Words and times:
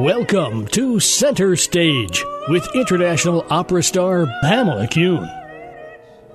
Welcome 0.00 0.66
to 0.68 0.98
Center 0.98 1.56
Stage 1.56 2.24
with 2.48 2.66
international 2.74 3.44
opera 3.50 3.82
star 3.82 4.26
Pamela 4.40 4.88
Kuhn. 4.88 5.28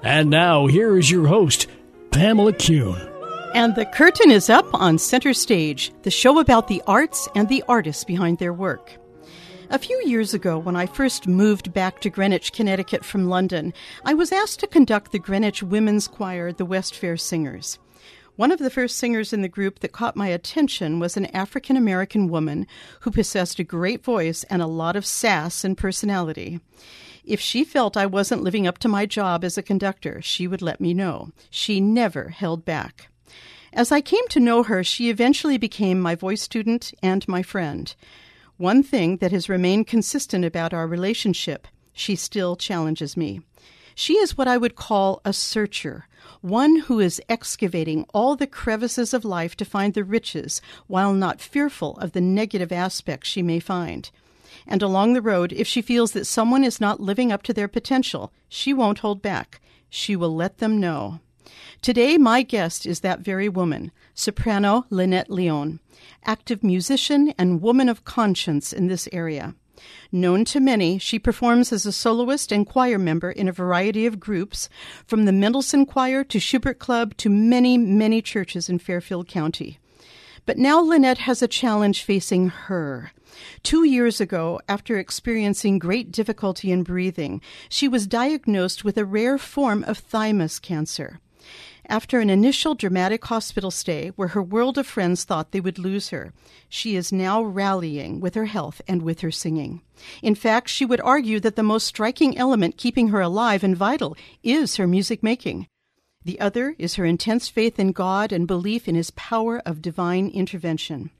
And 0.03 0.29
now, 0.29 0.67
here 0.67 0.95
is 0.99 1.09
your 1.09 1.25
host, 1.25 1.65
Pamela 2.11 2.53
Kuhn. 2.53 2.95
And 3.55 3.73
the 3.73 3.87
curtain 3.87 4.29
is 4.29 4.51
up 4.51 4.71
on 4.71 4.99
Center 4.99 5.33
Stage, 5.33 5.91
the 6.03 6.11
show 6.11 6.37
about 6.37 6.67
the 6.67 6.83
arts 6.85 7.27
and 7.33 7.49
the 7.49 7.63
artists 7.67 8.03
behind 8.03 8.37
their 8.37 8.53
work. 8.53 8.99
A 9.71 9.79
few 9.79 9.99
years 10.05 10.35
ago, 10.35 10.59
when 10.59 10.75
I 10.75 10.85
first 10.85 11.27
moved 11.27 11.73
back 11.73 12.01
to 12.01 12.11
Greenwich, 12.11 12.53
Connecticut 12.53 13.03
from 13.03 13.29
London, 13.29 13.73
I 14.05 14.13
was 14.13 14.31
asked 14.31 14.59
to 14.59 14.67
conduct 14.67 15.11
the 15.11 15.17
Greenwich 15.17 15.63
Women's 15.63 16.07
Choir, 16.07 16.51
the 16.51 16.65
West 16.65 16.93
Fair 16.93 17.17
Singers. 17.17 17.79
One 18.35 18.51
of 18.51 18.59
the 18.59 18.69
first 18.69 18.97
singers 18.97 19.31
in 19.31 19.41
the 19.41 19.47
group 19.47 19.79
that 19.79 19.93
caught 19.93 20.17
my 20.17 20.27
attention 20.27 20.99
was 20.99 21.15
an 21.15 21.27
African 21.27 21.77
American 21.77 22.27
woman 22.27 22.67
who 23.01 23.11
possessed 23.11 23.59
a 23.59 23.63
great 23.63 24.03
voice 24.03 24.43
and 24.49 24.61
a 24.61 24.67
lot 24.67 24.97
of 24.97 25.05
sass 25.05 25.63
and 25.63 25.77
personality. 25.77 26.59
If 27.23 27.39
she 27.39 27.63
felt 27.63 27.95
I 27.95 28.05
wasn't 28.05 28.43
living 28.43 28.67
up 28.67 28.77
to 28.79 28.89
my 28.89 29.05
job 29.05 29.45
as 29.45 29.57
a 29.57 29.63
conductor, 29.63 30.21
she 30.21 30.47
would 30.47 30.61
let 30.61 30.81
me 30.81 30.93
know. 30.93 31.31
She 31.49 31.79
never 31.79 32.29
held 32.29 32.65
back. 32.65 33.07
As 33.71 33.91
I 33.91 34.01
came 34.01 34.27
to 34.29 34.39
know 34.41 34.63
her, 34.63 34.83
she 34.83 35.09
eventually 35.09 35.57
became 35.57 35.99
my 35.99 36.13
voice 36.13 36.41
student 36.41 36.93
and 37.01 37.25
my 37.29 37.41
friend. 37.41 37.95
One 38.57 38.83
thing 38.83 39.17
that 39.17 39.31
has 39.31 39.49
remained 39.49 39.87
consistent 39.87 40.43
about 40.43 40.73
our 40.73 40.87
relationship, 40.87 41.67
she 41.93 42.17
still 42.17 42.57
challenges 42.57 43.15
me. 43.15 43.41
She 43.95 44.15
is 44.15 44.37
what 44.37 44.47
I 44.49 44.57
would 44.57 44.75
call 44.75 45.21
a 45.23 45.31
searcher, 45.31 46.07
one 46.41 46.75
who 46.75 46.99
is 46.99 47.21
excavating 47.29 48.05
all 48.13 48.35
the 48.35 48.45
crevices 48.45 49.13
of 49.13 49.23
life 49.23 49.55
to 49.55 49.65
find 49.65 49.93
the 49.93 50.03
riches 50.03 50.61
while 50.87 51.13
not 51.13 51.39
fearful 51.39 51.97
of 51.97 52.11
the 52.11 52.21
negative 52.21 52.73
aspects 52.73 53.29
she 53.29 53.41
may 53.41 53.61
find. 53.61 54.11
And 54.67 54.81
along 54.81 55.13
the 55.13 55.21
road, 55.21 55.53
if 55.53 55.65
she 55.65 55.81
feels 55.81 56.11
that 56.11 56.25
someone 56.25 56.65
is 56.65 56.81
not 56.81 56.99
living 56.99 57.31
up 57.31 57.41
to 57.43 57.53
their 57.53 57.69
potential, 57.69 58.33
she 58.49 58.73
won't 58.73 58.99
hold 58.99 59.21
back. 59.21 59.61
She 59.89 60.15
will 60.15 60.35
let 60.35 60.57
them 60.57 60.79
know. 60.79 61.21
Today, 61.81 62.17
my 62.17 62.41
guest 62.41 62.85
is 62.85 62.99
that 62.99 63.21
very 63.21 63.47
woman, 63.47 63.91
soprano 64.13 64.85
Lynette 64.89 65.29
Leon, 65.29 65.79
active 66.25 66.63
musician 66.63 67.33
and 67.37 67.61
woman 67.61 67.87
of 67.87 68.03
conscience 68.03 68.73
in 68.73 68.87
this 68.87 69.07
area. 69.13 69.55
Known 70.11 70.45
to 70.45 70.59
many, 70.59 70.97
she 70.97 71.19
performs 71.19 71.71
as 71.71 71.85
a 71.85 71.91
soloist 71.91 72.51
and 72.51 72.65
choir 72.65 72.97
member 72.97 73.31
in 73.31 73.47
a 73.47 73.53
variety 73.53 74.05
of 74.05 74.19
groups, 74.19 74.69
from 75.05 75.25
the 75.25 75.31
Mendelssohn 75.31 75.85
Choir 75.85 76.23
to 76.23 76.39
Schubert 76.39 76.79
Club 76.79 77.15
to 77.17 77.29
many, 77.29 77.77
many 77.77 78.21
churches 78.21 78.69
in 78.69 78.79
Fairfield 78.79 79.27
County. 79.27 79.79
But 80.45 80.57
now 80.57 80.79
Lynette 80.79 81.19
has 81.19 81.41
a 81.41 81.47
challenge 81.47 82.03
facing 82.03 82.49
her. 82.49 83.11
Two 83.63 83.83
years 83.83 84.21
ago, 84.21 84.61
after 84.69 84.97
experiencing 84.97 85.79
great 85.79 86.11
difficulty 86.11 86.71
in 86.71 86.83
breathing, 86.83 87.41
she 87.67 87.87
was 87.87 88.07
diagnosed 88.07 88.83
with 88.83 88.97
a 88.97 89.05
rare 89.05 89.37
form 89.37 89.83
of 89.85 89.97
thymus 89.97 90.59
cancer. 90.59 91.19
After 91.87 92.19
an 92.19 92.31
initial 92.31 92.73
dramatic 92.73 93.23
hospital 93.25 93.69
stay 93.69 94.09
where 94.15 94.29
her 94.29 94.41
world 94.41 94.77
of 94.77 94.87
friends 94.87 95.23
thought 95.23 95.51
they 95.51 95.61
would 95.61 95.77
lose 95.77 96.09
her, 96.09 96.33
she 96.67 96.95
is 96.95 97.11
now 97.11 97.43
rallying 97.43 98.19
with 98.19 98.33
her 98.33 98.45
health 98.45 98.81
and 98.87 99.03
with 99.03 99.21
her 99.21 99.31
singing. 99.31 99.81
In 100.23 100.33
fact, 100.33 100.67
she 100.67 100.85
would 100.85 101.01
argue 101.01 101.39
that 101.41 101.55
the 101.55 101.63
most 101.63 101.85
striking 101.85 102.37
element 102.37 102.77
keeping 102.77 103.09
her 103.09 103.21
alive 103.21 103.63
and 103.63 103.77
vital 103.77 104.17
is 104.41 104.77
her 104.77 104.87
music 104.87 105.21
making. 105.21 105.67
The 106.23 106.39
other 106.39 106.75
is 106.79 106.95
her 106.95 107.05
intense 107.05 107.49
faith 107.49 107.79
in 107.79 107.91
God 107.91 108.31
and 108.31 108.47
belief 108.47 108.87
in 108.87 108.95
his 108.95 109.11
power 109.11 109.59
of 109.59 109.83
divine 109.83 110.29
intervention. 110.29 111.11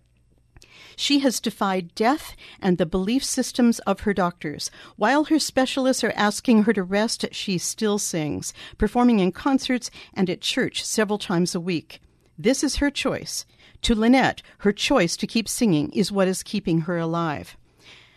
She 0.96 1.20
has 1.20 1.40
defied 1.40 1.96
death 1.96 2.36
and 2.60 2.78
the 2.78 2.86
belief 2.86 3.24
systems 3.24 3.80
of 3.80 4.02
her 4.02 4.14
doctors. 4.14 4.72
While 4.96 5.26
her 5.26 5.40
specialists 5.40 6.04
are 6.04 6.14
asking 6.16 6.64
her 6.64 6.74
to 6.74 6.84
rest, 6.84 7.26
she 7.32 7.58
still 7.58 8.00
sings, 8.00 8.54
performing 8.78 9.20
in 9.20 9.32
concerts 9.32 9.92
and 10.14 10.30
at 10.30 10.42
church 10.42 10.84
several 10.84 11.18
times 11.18 11.56
a 11.56 11.60
week. 11.60 12.02
This 12.38 12.64
is 12.64 12.78
her 12.78 12.90
choice. 12.92 13.46
To 13.84 13.96
Lynette, 13.96 14.42
her 14.60 14.74
choice 14.74 15.16
to 15.18 15.28
keep 15.28 15.48
singing 15.48 15.92
is 15.92 16.12
what 16.12 16.28
is 16.28 16.44
keeping 16.44 16.82
her 16.82 16.98
alive. 16.98 17.56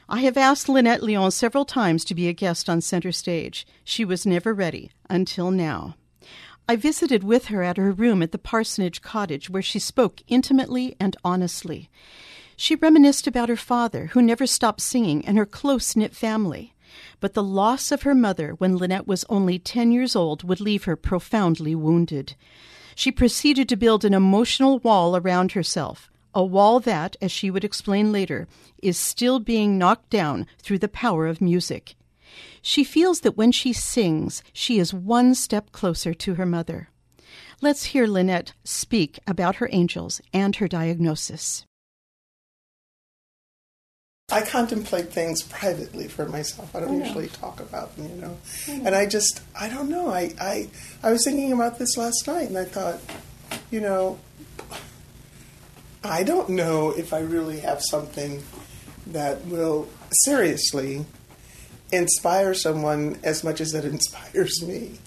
I 0.08 0.20
have 0.20 0.38
asked 0.38 0.68
Lynette 0.68 1.02
Leon 1.02 1.32
several 1.32 1.66
times 1.66 2.04
to 2.06 2.14
be 2.14 2.28
a 2.28 2.32
guest 2.32 2.70
on 2.70 2.80
Center 2.80 3.12
Stage. 3.12 3.66
She 3.84 4.04
was 4.06 4.24
never 4.24 4.54
ready 4.54 4.90
until 5.10 5.50
now. 5.50 5.96
I 6.66 6.76
visited 6.76 7.22
with 7.22 7.46
her 7.46 7.62
at 7.62 7.76
her 7.76 7.92
room 7.92 8.22
at 8.22 8.32
the 8.32 8.38
parsonage 8.38 9.02
cottage 9.02 9.50
where 9.50 9.62
she 9.62 9.78
spoke 9.78 10.22
intimately 10.28 10.96
and 10.98 11.16
honestly. 11.22 11.90
She 12.60 12.74
reminisced 12.74 13.28
about 13.28 13.48
her 13.48 13.56
father, 13.56 14.06
who 14.06 14.20
never 14.20 14.44
stopped 14.44 14.80
singing, 14.80 15.24
and 15.24 15.38
her 15.38 15.46
close 15.46 15.94
knit 15.94 16.12
family. 16.12 16.74
But 17.20 17.34
the 17.34 17.42
loss 17.42 17.92
of 17.92 18.02
her 18.02 18.16
mother 18.16 18.54
when 18.58 18.76
Lynette 18.76 19.06
was 19.06 19.24
only 19.28 19.60
10 19.60 19.92
years 19.92 20.16
old 20.16 20.42
would 20.42 20.60
leave 20.60 20.82
her 20.82 20.96
profoundly 20.96 21.76
wounded. 21.76 22.34
She 22.96 23.12
proceeded 23.12 23.68
to 23.68 23.76
build 23.76 24.04
an 24.04 24.12
emotional 24.12 24.80
wall 24.80 25.14
around 25.14 25.52
herself, 25.52 26.10
a 26.34 26.44
wall 26.44 26.80
that, 26.80 27.14
as 27.22 27.30
she 27.30 27.48
would 27.48 27.62
explain 27.62 28.10
later, 28.10 28.48
is 28.82 28.98
still 28.98 29.38
being 29.38 29.78
knocked 29.78 30.10
down 30.10 30.44
through 30.58 30.78
the 30.80 30.88
power 30.88 31.28
of 31.28 31.40
music. 31.40 31.94
She 32.60 32.82
feels 32.82 33.20
that 33.20 33.36
when 33.36 33.52
she 33.52 33.72
sings, 33.72 34.42
she 34.52 34.80
is 34.80 34.92
one 34.92 35.36
step 35.36 35.70
closer 35.70 36.12
to 36.12 36.34
her 36.34 36.46
mother. 36.46 36.88
Let's 37.60 37.84
hear 37.84 38.08
Lynette 38.08 38.52
speak 38.64 39.20
about 39.28 39.56
her 39.56 39.68
angels 39.70 40.20
and 40.32 40.56
her 40.56 40.66
diagnosis. 40.66 41.64
I 44.30 44.42
contemplate 44.42 45.10
things 45.10 45.42
privately 45.42 46.06
for 46.06 46.26
myself. 46.26 46.76
I 46.76 46.80
don't 46.80 47.00
usually 47.00 47.28
talk 47.28 47.60
about 47.60 47.96
them, 47.96 48.10
you 48.10 48.16
know. 48.16 48.36
And 48.68 48.94
I 48.94 49.06
just, 49.06 49.40
I 49.58 49.70
don't 49.70 49.88
know. 49.88 50.10
I, 50.10 50.34
I, 50.38 50.68
I 51.02 51.12
was 51.12 51.24
thinking 51.24 51.50
about 51.52 51.78
this 51.78 51.96
last 51.96 52.26
night, 52.26 52.48
and 52.48 52.58
I 52.58 52.64
thought, 52.64 53.00
you 53.70 53.80
know, 53.80 54.18
I 56.04 56.24
don't 56.24 56.50
know 56.50 56.90
if 56.90 57.14
I 57.14 57.20
really 57.20 57.60
have 57.60 57.80
something 57.82 58.42
that 59.06 59.46
will 59.46 59.88
seriously 60.24 61.06
inspire 61.90 62.52
someone 62.52 63.18
as 63.24 63.42
much 63.42 63.62
as 63.62 63.72
it 63.72 63.86
inspires 63.86 64.62
me. 64.62 64.98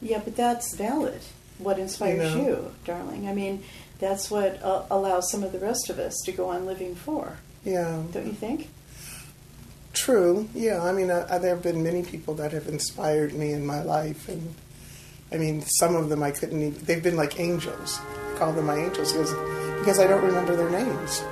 Yeah, 0.00 0.22
but 0.24 0.36
that's 0.36 0.74
valid. 0.74 1.20
What 1.58 1.78
inspires 1.78 2.34
You 2.34 2.42
you, 2.42 2.74
darling? 2.86 3.28
I 3.28 3.34
mean, 3.34 3.62
that's 3.98 4.30
what 4.30 4.62
uh, 4.62 4.84
allows 4.90 5.30
some 5.30 5.42
of 5.42 5.52
the 5.52 5.58
rest 5.58 5.90
of 5.90 5.98
us 5.98 6.14
to 6.24 6.32
go 6.32 6.48
on 6.48 6.64
living 6.64 6.94
for, 6.94 7.36
Yeah, 7.64 8.02
don't 8.12 8.26
you 8.26 8.32
think? 8.32 8.68
true. 9.94 10.48
Yeah, 10.54 10.82
I 10.82 10.92
mean, 10.92 11.10
uh, 11.10 11.38
there 11.40 11.54
have 11.54 11.62
been 11.62 11.82
many 11.82 12.02
people 12.02 12.34
that 12.34 12.52
have 12.52 12.68
inspired 12.68 13.32
me 13.32 13.52
in 13.52 13.64
my 13.64 13.82
life, 13.82 14.28
and 14.28 14.54
I 15.32 15.36
mean, 15.36 15.62
some 15.62 15.96
of 15.96 16.08
them 16.10 16.22
I 16.22 16.30
couldn't 16.30 16.60
even. 16.60 16.84
They've 16.84 17.02
been 17.02 17.16
like 17.16 17.40
angels. 17.40 18.00
I 18.00 18.38
call 18.38 18.52
them 18.52 18.66
my 18.66 18.76
angels 18.76 19.12
because 19.12 19.32
because 19.78 19.98
I 19.98 20.06
don't 20.06 20.22
remember 20.22 20.56
their 20.56 20.70
names. 20.70 21.22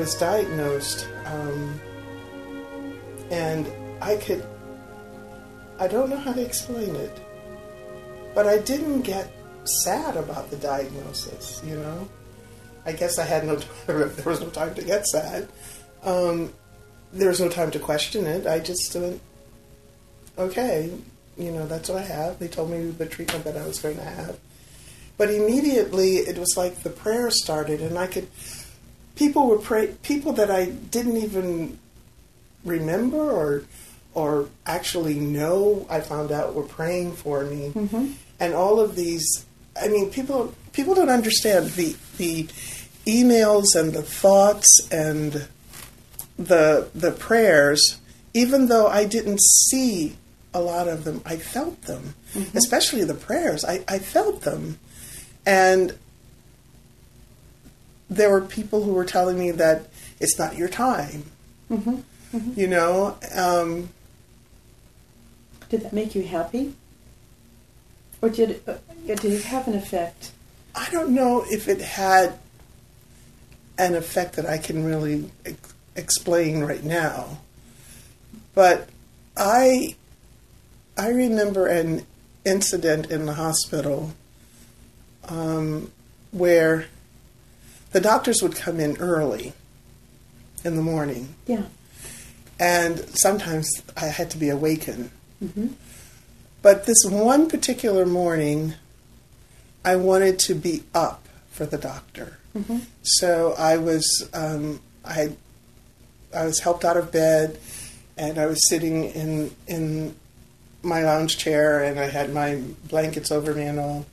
Was 0.00 0.14
diagnosed, 0.14 1.06
um, 1.26 1.78
and 3.30 3.70
I 4.00 4.16
could, 4.16 4.42
I 5.78 5.88
don't 5.88 6.08
know 6.08 6.16
how 6.16 6.32
to 6.32 6.40
explain 6.40 6.96
it, 6.96 7.20
but 8.34 8.46
I 8.46 8.58
didn't 8.58 9.02
get 9.02 9.30
sad 9.64 10.16
about 10.16 10.48
the 10.48 10.56
diagnosis, 10.56 11.60
you 11.66 11.76
know? 11.76 12.08
I 12.86 12.92
guess 12.92 13.18
I 13.18 13.24
had 13.24 13.44
no, 13.44 13.56
there 13.86 14.24
was 14.24 14.40
no 14.40 14.48
time 14.48 14.74
to 14.74 14.82
get 14.82 15.06
sad. 15.06 15.46
Um, 16.02 16.54
there 17.12 17.28
was 17.28 17.40
no 17.40 17.50
time 17.50 17.70
to 17.72 17.78
question 17.78 18.24
it. 18.24 18.46
I 18.46 18.58
just 18.58 18.94
went, 18.94 19.20
okay, 20.38 20.90
you 21.36 21.52
know, 21.52 21.66
that's 21.66 21.90
what 21.90 21.98
I 21.98 22.06
have. 22.06 22.38
They 22.38 22.48
told 22.48 22.70
me 22.70 22.86
the 22.86 23.04
treatment 23.04 23.44
that 23.44 23.58
I 23.58 23.66
was 23.66 23.78
going 23.78 23.96
to 23.96 24.02
have. 24.02 24.38
But 25.18 25.28
immediately 25.30 26.16
it 26.16 26.38
was 26.38 26.54
like 26.56 26.76
the 26.76 26.88
prayer 26.88 27.30
started, 27.30 27.82
and 27.82 27.98
I 27.98 28.06
could 28.06 28.28
people 29.20 29.42
were 29.50 29.58
pray 29.58 29.84
people 30.02 30.32
that 30.40 30.50
I 30.50 30.62
didn't 30.94 31.18
even 31.18 31.78
remember 32.64 33.22
or 33.30 33.62
or 34.14 34.48
actually 34.66 35.14
know. 35.36 35.86
I 35.88 36.00
found 36.00 36.32
out 36.32 36.54
were 36.54 36.64
praying 36.78 37.12
for 37.22 37.44
me, 37.44 37.62
Mm-hmm. 37.74 38.06
and 38.40 38.54
all 38.54 38.80
of 38.80 38.96
these. 38.96 39.26
I 39.80 39.86
mean, 39.88 40.10
people 40.10 40.52
people 40.72 40.94
don't 40.94 41.10
understand 41.20 41.62
the 41.78 41.94
the 42.16 42.48
emails 43.06 43.68
and 43.74 43.92
the 43.92 44.02
thoughts 44.02 44.68
and 44.90 45.46
the 46.38 46.88
the 46.94 47.12
prayers. 47.12 47.80
Even 48.32 48.68
though 48.68 48.86
I 48.86 49.04
didn't 49.06 49.40
see 49.68 50.16
a 50.54 50.60
lot 50.60 50.86
of 50.88 51.02
them, 51.04 51.20
I 51.26 51.36
felt 51.36 51.82
them. 51.82 52.14
Especially 52.54 53.02
the 53.04 53.14
prayers, 53.28 53.64
I, 53.64 53.82
I 53.88 53.98
felt 53.98 54.42
them, 54.42 54.78
and 55.44 55.96
there 58.10 58.28
were 58.30 58.40
people 58.40 58.82
who 58.82 58.92
were 58.92 59.04
telling 59.04 59.38
me 59.38 59.52
that 59.52 59.86
it's 60.18 60.38
not 60.38 60.56
your 60.56 60.68
time. 60.68 61.24
You 62.56 62.66
know, 62.66 63.16
um, 63.34 63.88
Did 65.68 65.82
that 65.82 65.92
make 65.92 66.14
you 66.14 66.22
happy? 66.22 66.74
Or 68.20 68.28
did 68.28 68.50
it, 68.50 68.62
uh, 68.68 68.74
did 69.06 69.24
it 69.24 69.44
have 69.44 69.66
an 69.66 69.74
effect? 69.74 70.32
I 70.74 70.88
don't 70.90 71.10
know 71.14 71.44
if 71.48 71.68
it 71.68 71.80
had 71.80 72.38
an 73.78 73.94
effect 73.94 74.36
that 74.36 74.46
I 74.46 74.58
can 74.58 74.84
really 74.84 75.30
ex- 75.46 75.74
explain 75.96 76.60
right 76.60 76.84
now, 76.84 77.38
but 78.54 78.88
I 79.36 79.96
I 80.96 81.08
remember 81.08 81.66
an 81.66 82.06
incident 82.44 83.10
in 83.10 83.26
the 83.26 83.34
hospital 83.34 84.12
um, 85.28 85.90
where 86.30 86.86
the 87.92 88.00
doctors 88.00 88.42
would 88.42 88.54
come 88.56 88.78
in 88.80 88.96
early 88.98 89.52
in 90.64 90.76
the 90.76 90.82
morning, 90.82 91.34
Yeah. 91.46 91.64
and 92.58 92.98
sometimes 93.18 93.68
I 93.96 94.06
had 94.06 94.30
to 94.30 94.38
be 94.38 94.48
awakened. 94.48 95.10
Mm-hmm. 95.42 95.68
But 96.62 96.84
this 96.84 97.04
one 97.04 97.48
particular 97.48 98.04
morning, 98.04 98.74
I 99.84 99.96
wanted 99.96 100.38
to 100.40 100.54
be 100.54 100.82
up 100.94 101.26
for 101.50 101.64
the 101.64 101.78
doctor. 101.78 102.36
Mm-hmm. 102.56 102.78
So 103.02 103.54
I 103.56 103.78
was 103.78 104.28
um, 104.34 104.80
I 105.04 105.32
I 106.36 106.44
was 106.44 106.60
helped 106.60 106.84
out 106.84 106.96
of 106.98 107.10
bed, 107.10 107.58
and 108.18 108.38
I 108.38 108.46
was 108.46 108.68
sitting 108.68 109.04
in 109.04 109.50
in 109.66 110.14
my 110.82 111.02
lounge 111.02 111.38
chair, 111.38 111.82
and 111.82 111.98
I 111.98 112.06
had 112.08 112.32
my 112.34 112.60
blankets 112.88 113.30
over 113.30 113.54
me 113.54 113.62
and 113.64 113.78
all. 113.80 114.04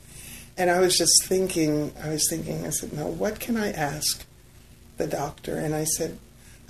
And 0.57 0.69
I 0.71 0.79
was 0.79 0.97
just 0.97 1.25
thinking, 1.25 1.93
I 2.03 2.09
was 2.09 2.27
thinking, 2.29 2.65
I 2.65 2.71
said, 2.71 2.93
now 2.93 3.07
what 3.07 3.39
can 3.39 3.57
I 3.57 3.71
ask 3.71 4.25
the 4.97 5.07
doctor? 5.07 5.55
And 5.55 5.75
I 5.75 5.83
said, 5.83 6.17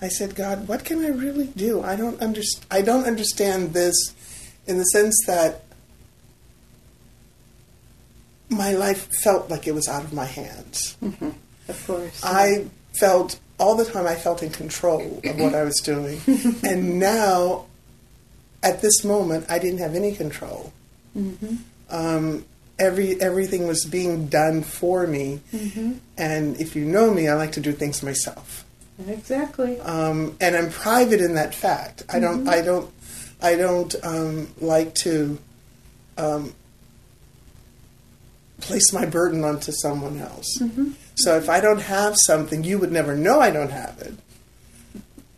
I 0.01 0.09
said, 0.09 0.35
God, 0.35 0.67
what 0.67 0.83
can 0.83 1.03
I 1.03 1.09
really 1.09 1.47
do? 1.47 1.81
I 1.81 1.95
don't 1.95 2.19
underst- 2.19 2.65
I 2.69 2.81
don't 2.81 3.05
understand 3.05 3.73
this 3.73 3.95
in 4.67 4.77
the 4.77 4.83
sense 4.83 5.15
that 5.25 5.63
my 8.49 8.73
life 8.73 9.09
felt 9.23 9.49
like 9.49 9.67
it 9.67 9.73
was 9.73 9.87
out 9.87 10.03
of 10.03 10.13
my 10.13 10.25
hands. 10.25 10.97
Of 11.67 11.83
course. 11.87 12.21
I 12.23 12.67
felt 12.99 13.39
all 13.59 13.75
the 13.75 13.85
time 13.85 14.05
I 14.05 14.15
felt 14.15 14.43
in 14.43 14.51
control 14.51 15.19
of 15.23 15.39
what 15.39 15.55
I 15.55 15.63
was 15.63 15.79
doing. 15.83 16.21
and 16.63 16.99
now, 16.99 17.65
at 18.63 18.81
this 18.81 19.03
moment, 19.03 19.45
I 19.49 19.59
didn't 19.59 19.79
have 19.79 19.95
any 19.95 20.15
control. 20.15 20.71
Um, 21.89 22.45
every 22.79 23.19
everything 23.21 23.67
was 23.67 23.85
being 23.85 24.27
done 24.27 24.63
for 24.63 25.07
me. 25.07 25.39
And 26.17 26.59
if 26.59 26.75
you 26.75 26.85
know 26.85 27.13
me, 27.13 27.27
I 27.27 27.35
like 27.35 27.53
to 27.53 27.59
do 27.61 27.71
things 27.71 28.03
myself. 28.03 28.65
exactly. 29.07 29.79
Um, 29.81 30.35
and 30.41 30.55
I'm 30.55 30.69
private 30.69 31.21
in 31.21 31.35
that 31.35 31.53
fact. 31.53 32.03
I 32.09 32.19
don't. 32.19 32.47
I 32.47 32.61
don't. 32.61 32.91
I 33.41 33.55
don't 33.55 33.95
um, 34.03 34.47
like 34.59 34.95
to 34.95 35.37
um, 36.17 36.53
place 38.61 38.91
my 38.93 39.05
burden 39.05 39.43
onto 39.43 39.71
someone 39.71 40.19
else. 40.19 40.59
So 41.15 41.37
if 41.37 41.49
I 41.49 41.61
don't 41.61 41.81
have 41.81 42.15
something, 42.25 42.63
you 42.63 42.79
would 42.79 42.91
never 42.91 43.15
know 43.15 43.39
I 43.39 43.51
don't 43.51 43.71
have 43.71 43.99
it. 43.99 44.13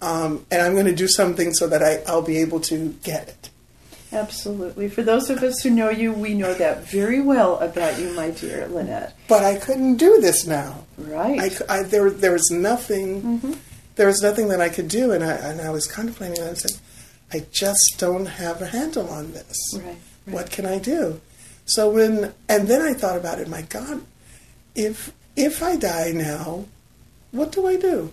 Um, 0.02 0.46
and 0.50 0.62
I'm 0.62 0.74
going 0.74 0.86
to 0.86 0.96
do 0.96 1.08
something 1.10 1.54
so 1.54 1.68
that 1.68 1.84
I, 1.84 2.02
I'll 2.10 2.22
be 2.22 2.38
able 2.38 2.62
to 2.62 2.96
get 3.04 3.28
it. 3.28 3.50
Absolutely. 4.12 4.90
For 4.90 5.04
those 5.04 5.30
of 5.30 5.44
us 5.44 5.62
who 5.62 5.70
know 5.70 5.90
you, 5.90 6.12
we 6.12 6.34
know 6.34 6.54
that 6.56 6.90
very 6.90 7.22
well 7.22 7.60
about 7.60 8.00
you, 8.00 8.12
my 8.14 8.32
dear 8.32 8.68
Lynette. 8.68 9.16
But 9.28 9.44
I 9.44 9.58
couldn't 9.58 9.98
do 9.98 10.20
this 10.20 10.48
now. 10.48 10.86
Right. 10.98 11.40
I, 11.70 11.80
I- 11.80 11.84
there, 11.84 12.10
there 12.10 12.32
was 12.34 12.50
nothing. 12.50 13.22
Mm-hmm. 13.22 13.54
There 13.96 14.08
was 14.08 14.22
nothing 14.22 14.48
that 14.48 14.62
I 14.62 14.70
could 14.70 14.88
do, 14.88 15.12
and 15.12 15.24
I 15.24 15.34
and 15.34 15.60
I 15.62 15.70
was 15.72 15.86
contemplating. 15.86 16.40
And 16.40 16.52
I 16.52 16.54
said, 16.54 16.80
I 17.34 17.46
just 17.52 17.96
don't 17.98 18.26
have 18.26 18.62
a 18.62 18.68
handle 18.68 19.10
on 19.10 19.34
this. 19.34 19.58
Right, 19.76 19.84
right. 19.86 19.98
What 20.26 20.52
can 20.52 20.66
I 20.66 20.80
do? 20.80 21.20
So 21.66 21.90
when 21.92 22.34
and 22.48 22.68
then 22.68 22.82
I 22.82 22.94
thought 22.94 23.18
about 23.18 23.40
it. 23.40 23.48
My 23.50 23.62
God, 23.64 24.02
if 24.74 25.12
if 25.36 25.62
I 25.62 25.76
die 25.76 26.12
now, 26.16 26.66
what 27.32 27.52
do 27.52 27.68
I 27.68 27.76
do? 27.76 28.12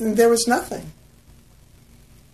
And 0.00 0.16
there 0.16 0.28
was 0.28 0.46
nothing. 0.48 0.92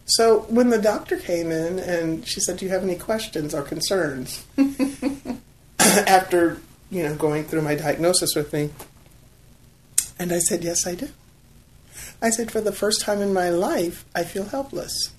So 0.06 0.40
when 0.48 0.70
the 0.70 0.78
doctor 0.78 1.16
came 1.16 1.50
in 1.50 1.78
and 1.78 2.26
she 2.26 2.40
said, 2.40 2.58
"Do 2.58 2.64
you 2.64 2.70
have 2.70 2.84
any 2.84 2.94
questions 2.94 3.54
or 3.54 3.62
concerns?" 3.62 4.44
After 5.78 6.60
you 6.90 7.02
know 7.02 7.16
going 7.16 7.44
through 7.44 7.62
my 7.62 7.74
diagnosis 7.74 8.34
with 8.34 8.52
me, 8.52 8.70
and 10.18 10.32
I 10.32 10.38
said, 10.38 10.62
"Yes, 10.62 10.86
I 10.86 10.94
do." 10.94 11.08
I 12.22 12.30
said, 12.30 12.52
"For 12.52 12.60
the 12.60 12.72
first 12.72 13.00
time 13.00 13.20
in 13.20 13.32
my 13.32 13.50
life, 13.50 14.04
I 14.14 14.22
feel 14.22 14.44
helpless, 14.44 15.10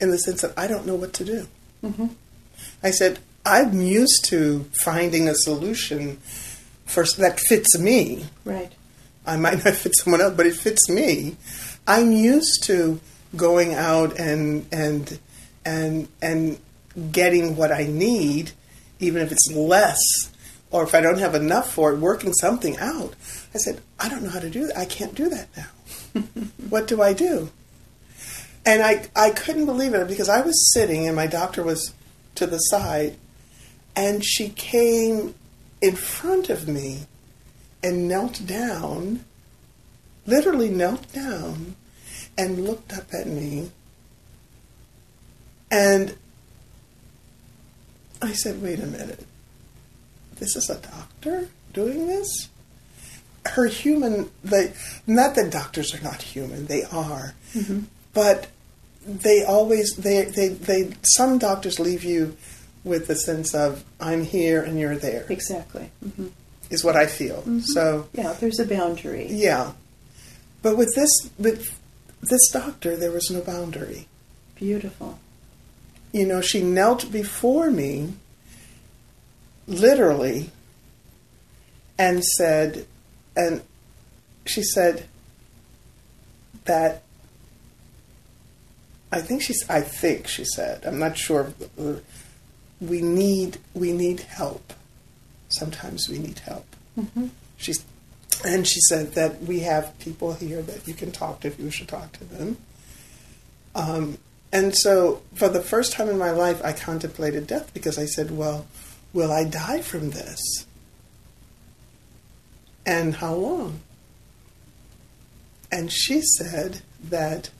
in 0.00 0.10
the 0.10 0.18
sense 0.18 0.42
that 0.42 0.56
I 0.56 0.68
don't 0.68 0.86
know 0.86 0.94
what 0.94 1.12
to 1.14 1.24
do." 1.24 1.48
Mm-hmm. 1.82 2.06
I 2.84 2.92
said, 2.92 3.18
"I'm 3.44 3.80
used 3.80 4.24
to 4.26 4.66
finding 4.84 5.28
a 5.28 5.34
solution 5.34 6.18
for 6.86 7.04
that 7.18 7.40
fits 7.40 7.76
me." 7.78 8.26
right. 8.44 8.72
I 9.26 9.36
might 9.36 9.64
not 9.64 9.74
fit 9.74 9.92
someone 9.96 10.20
else, 10.20 10.34
but 10.36 10.46
it 10.46 10.54
fits 10.54 10.88
me. 10.88 11.36
I'm 11.86 12.12
used 12.12 12.62
to 12.64 13.00
going 13.36 13.74
out 13.74 14.18
and 14.18 14.66
and 14.72 15.18
and 15.64 16.08
and 16.20 16.58
getting 17.12 17.56
what 17.56 17.72
I 17.72 17.84
need, 17.84 18.52
even 18.98 19.22
if 19.22 19.32
it's 19.32 19.52
less, 19.52 20.00
or 20.70 20.82
if 20.82 20.94
I 20.94 21.00
don't 21.00 21.18
have 21.18 21.34
enough 21.34 21.72
for 21.72 21.92
it, 21.92 21.98
working 21.98 22.32
something 22.32 22.76
out. 22.78 23.14
I 23.54 23.58
said, 23.58 23.80
I 23.98 24.08
don't 24.08 24.22
know 24.22 24.30
how 24.30 24.40
to 24.40 24.50
do 24.50 24.66
that. 24.66 24.76
I 24.78 24.84
can't 24.84 25.14
do 25.14 25.28
that 25.28 25.48
now. 25.56 26.22
what 26.68 26.86
do 26.86 27.02
I 27.02 27.12
do? 27.12 27.50
And 28.66 28.82
I 28.82 29.08
I 29.16 29.30
couldn't 29.30 29.66
believe 29.66 29.94
it 29.94 30.08
because 30.08 30.28
I 30.28 30.40
was 30.42 30.72
sitting 30.72 31.06
and 31.06 31.16
my 31.16 31.26
doctor 31.26 31.62
was 31.62 31.94
to 32.34 32.46
the 32.46 32.58
side, 32.58 33.16
and 33.96 34.24
she 34.24 34.48
came 34.50 35.34
in 35.80 35.96
front 35.96 36.50
of 36.50 36.68
me 36.68 37.06
and 37.82 38.06
knelt 38.06 38.46
down, 38.46 39.24
literally 40.26 40.68
knelt 40.68 41.10
down, 41.12 41.76
and 42.40 42.64
looked 42.64 42.92
up 42.92 43.12
at 43.12 43.26
me. 43.26 43.70
And 45.70 46.16
I 48.22 48.32
said, 48.32 48.62
wait 48.62 48.80
a 48.80 48.86
minute. 48.86 49.24
This 50.38 50.56
is 50.56 50.70
a 50.70 50.76
doctor 50.80 51.48
doing 51.72 52.06
this? 52.06 52.48
Her 53.46 53.66
human, 53.66 54.30
the, 54.42 54.72
not 55.06 55.34
that 55.34 55.50
doctors 55.52 55.94
are 55.94 56.02
not 56.02 56.22
human, 56.22 56.66
they 56.66 56.82
are. 56.84 57.34
But 58.12 58.48
they 59.06 59.44
always, 59.44 59.92
they, 59.96 60.24
they, 60.24 60.48
they, 60.48 60.90
some 61.02 61.38
doctors 61.38 61.78
leave 61.78 62.04
you 62.04 62.36
with 62.84 63.06
the 63.06 63.16
sense 63.16 63.54
of, 63.54 63.84
I'm 64.00 64.24
here 64.24 64.62
and 64.62 64.78
you're 64.78 64.96
there, 64.96 65.26
Exactly. 65.28 65.90
hmm 66.16 66.28
is 66.70 66.84
what 66.84 66.94
I 66.94 67.06
feel. 67.06 67.42
So, 67.62 68.06
Yeah, 68.12 68.32
there's 68.34 68.60
a 68.60 68.64
boundary. 68.64 69.26
yeah. 69.28 69.72
But 70.62 70.76
with 70.76 70.94
this 70.94 71.10
with 71.36 71.76
this 72.22 72.48
doctor 72.50 72.96
there 72.96 73.10
was 73.10 73.30
no 73.30 73.40
boundary. 73.40 74.06
Beautiful. 74.54 75.18
You 76.12 76.26
know, 76.26 76.40
she 76.40 76.62
knelt 76.62 77.10
before 77.10 77.70
me 77.70 78.14
literally 79.66 80.50
and 81.98 82.24
said 82.24 82.86
and 83.36 83.62
she 84.44 84.62
said 84.62 85.06
that 86.64 87.02
I 89.12 89.20
think 89.20 89.42
she's 89.42 89.68
I 89.68 89.80
think 89.80 90.26
she 90.26 90.44
said, 90.44 90.84
I'm 90.84 90.98
not 90.98 91.16
sure 91.16 91.52
we 92.80 93.02
need 93.02 93.58
we 93.74 93.92
need 93.92 94.20
help. 94.20 94.72
Sometimes 95.48 96.08
we 96.08 96.18
need 96.18 96.38
help. 96.40 96.66
Mm-hmm. 96.98 97.26
She's 97.56 97.84
and 98.44 98.66
she 98.66 98.80
said 98.80 99.14
that 99.14 99.42
we 99.42 99.60
have 99.60 99.98
people 99.98 100.34
here 100.34 100.62
that 100.62 100.86
you 100.86 100.94
can 100.94 101.10
talk 101.12 101.40
to 101.40 101.48
if 101.48 101.58
you 101.58 101.70
should 101.70 101.88
talk 101.88 102.12
to 102.12 102.24
them. 102.24 102.56
Um, 103.74 104.18
and 104.52 104.76
so, 104.76 105.22
for 105.34 105.48
the 105.48 105.60
first 105.60 105.92
time 105.92 106.08
in 106.08 106.18
my 106.18 106.30
life, 106.30 106.60
I 106.64 106.72
contemplated 106.72 107.46
death 107.46 107.72
because 107.72 107.98
I 107.98 108.06
said, 108.06 108.30
"Well, 108.30 108.66
will 109.12 109.30
I 109.30 109.44
die 109.44 109.80
from 109.80 110.10
this?" 110.10 110.40
And 112.84 113.16
how 113.16 113.34
long? 113.34 113.80
And 115.70 115.92
she 115.92 116.20
said 116.20 116.82
that 117.02 117.50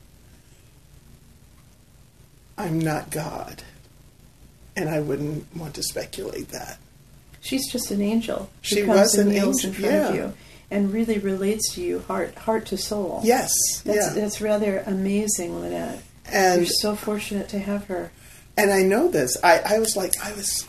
I'm 2.58 2.80
not 2.80 3.10
God. 3.10 3.62
And 4.76 4.88
I 4.88 5.00
wouldn't 5.00 5.54
want 5.54 5.74
to 5.74 5.82
speculate 5.82 6.48
that. 6.48 6.78
She's 7.40 7.70
just 7.70 7.90
an 7.90 8.02
angel. 8.02 8.50
She 8.62 8.82
comes 8.82 9.00
was 9.00 9.14
an 9.14 9.30
angel, 9.30 9.50
in 9.50 9.72
front 9.72 9.94
of 9.94 10.14
you 10.14 10.34
and 10.70 10.92
really 10.92 11.18
relates 11.18 11.72
to 11.74 11.82
you 11.82 12.00
heart 12.00 12.34
heart 12.36 12.66
to 12.66 12.76
soul. 12.78 13.20
Yes. 13.24 13.52
That's, 13.84 13.96
yeah. 14.08 14.12
that's 14.14 14.40
rather 14.40 14.78
amazing, 14.86 15.60
Lynette. 15.60 16.02
and 16.32 16.60
You're 16.62 16.66
so 16.66 16.94
fortunate 16.96 17.48
to 17.50 17.58
have 17.58 17.86
her. 17.86 18.10
and 18.56 18.70
I 18.72 18.82
know 18.82 19.08
this. 19.08 19.36
I, 19.42 19.60
I 19.74 19.78
was 19.78 19.96
like 19.96 20.14
I 20.22 20.32
was 20.32 20.66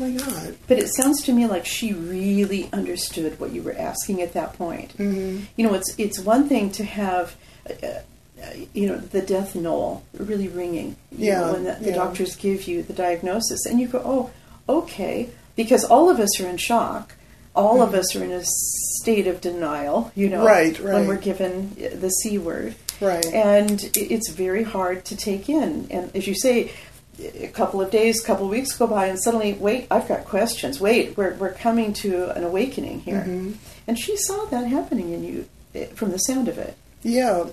oh 0.00 0.08
my 0.08 0.10
God. 0.16 0.56
But 0.66 0.78
it 0.78 0.88
sounds 0.88 1.22
to 1.24 1.32
me 1.32 1.46
like 1.46 1.66
she 1.66 1.92
really 1.92 2.68
understood 2.72 3.38
what 3.38 3.52
you 3.52 3.62
were 3.62 3.74
asking 3.76 4.22
at 4.22 4.32
that 4.32 4.54
point. 4.54 4.96
Mm-hmm. 4.96 5.44
You 5.56 5.66
know, 5.66 5.74
it's 5.74 5.94
it's 5.98 6.18
one 6.18 6.48
thing 6.48 6.70
to 6.72 6.84
have, 6.84 7.36
uh, 7.68 7.86
uh, 7.86 8.50
you 8.72 8.88
know, 8.88 8.96
the 8.98 9.22
death 9.22 9.54
knoll 9.54 10.02
really 10.18 10.48
ringing. 10.48 10.96
You 11.12 11.26
Yeah, 11.28 11.40
know, 11.42 11.52
when 11.52 11.64
the, 11.64 11.74
the 11.80 11.90
yeah. 11.90 11.94
doctors 11.94 12.34
give 12.34 12.66
you 12.66 12.82
the 12.82 12.92
diagnosis, 12.94 13.66
and 13.66 13.78
you 13.78 13.86
go, 13.86 14.02
oh, 14.04 14.30
okay, 14.68 15.28
because 15.54 15.84
all 15.84 16.10
of 16.10 16.18
us 16.18 16.40
are 16.40 16.48
in 16.48 16.56
shock. 16.56 17.14
All 17.54 17.82
of 17.82 17.94
us 17.94 18.16
are 18.16 18.24
in 18.24 18.32
a 18.32 18.42
state 18.44 19.26
of 19.26 19.40
denial. 19.40 20.10
You 20.14 20.28
know, 20.28 20.44
Mm-hmm. 20.44 20.46
Right, 20.46 20.80
When 20.80 21.06
we're 21.06 21.16
given 21.18 21.74
the 21.76 22.08
c 22.10 22.38
word, 22.38 22.74
Right. 23.00 23.26
and 23.26 23.90
it's 23.96 24.30
very 24.30 24.62
hard 24.62 25.04
to 25.06 25.16
take 25.16 25.48
in. 25.48 25.86
And 25.90 26.14
as 26.14 26.26
you 26.26 26.34
say, 26.34 26.70
a 27.18 27.48
couple 27.48 27.80
of 27.80 27.90
days, 27.90 28.20
couple 28.20 28.46
of 28.46 28.50
weeks 28.50 28.76
go 28.76 28.86
by, 28.86 29.06
and 29.06 29.20
suddenly, 29.22 29.52
wait, 29.52 29.86
I've 29.90 30.08
got 30.08 30.24
questions. 30.24 30.80
Wait, 30.80 31.16
we're, 31.16 31.34
we're 31.34 31.52
coming 31.52 31.92
to 31.94 32.30
an 32.30 32.42
awakening 32.44 33.00
here. 33.00 33.20
Mm-hmm. 33.20 33.52
And 33.86 33.98
she 33.98 34.16
saw 34.16 34.44
that 34.46 34.66
happening 34.66 35.12
in 35.12 35.22
you 35.24 35.88
from 35.94 36.10
the 36.10 36.18
sound 36.18 36.48
of 36.48 36.56
it. 36.58 36.76
Yeah, 37.02 37.46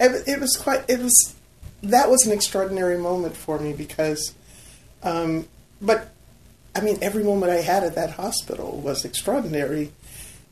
it, 0.00 0.28
it 0.28 0.40
was 0.40 0.56
quite. 0.56 0.84
It 0.88 0.98
was 1.00 1.34
that 1.82 2.10
was 2.10 2.26
an 2.26 2.32
extraordinary 2.32 2.98
moment 2.98 3.36
for 3.36 3.58
me 3.60 3.72
because, 3.72 4.34
um, 5.04 5.46
but 5.80 6.12
I 6.78 6.80
mean, 6.80 6.98
every 7.02 7.24
moment 7.24 7.50
I 7.50 7.60
had 7.60 7.82
at 7.82 7.96
that 7.96 8.10
hospital 8.10 8.80
was 8.80 9.04
extraordinary, 9.04 9.90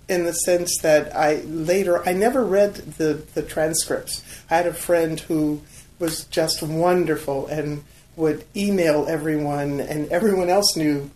in 0.08 0.24
the 0.24 0.32
sense 0.32 0.76
that 0.82 1.14
I 1.16 1.36
later 1.42 2.06
I 2.08 2.12
never 2.14 2.44
read 2.44 2.74
the 2.74 3.14
the 3.34 3.42
transcripts. 3.42 4.24
I 4.50 4.56
had 4.56 4.66
a 4.66 4.74
friend 4.74 5.20
who 5.20 5.62
was 6.00 6.24
just 6.24 6.62
wonderful 6.62 7.46
and 7.46 7.84
would 8.16 8.44
email 8.56 9.06
everyone, 9.08 9.78
and 9.80 10.08
everyone 10.10 10.48
else 10.48 10.76
knew. 10.76 11.10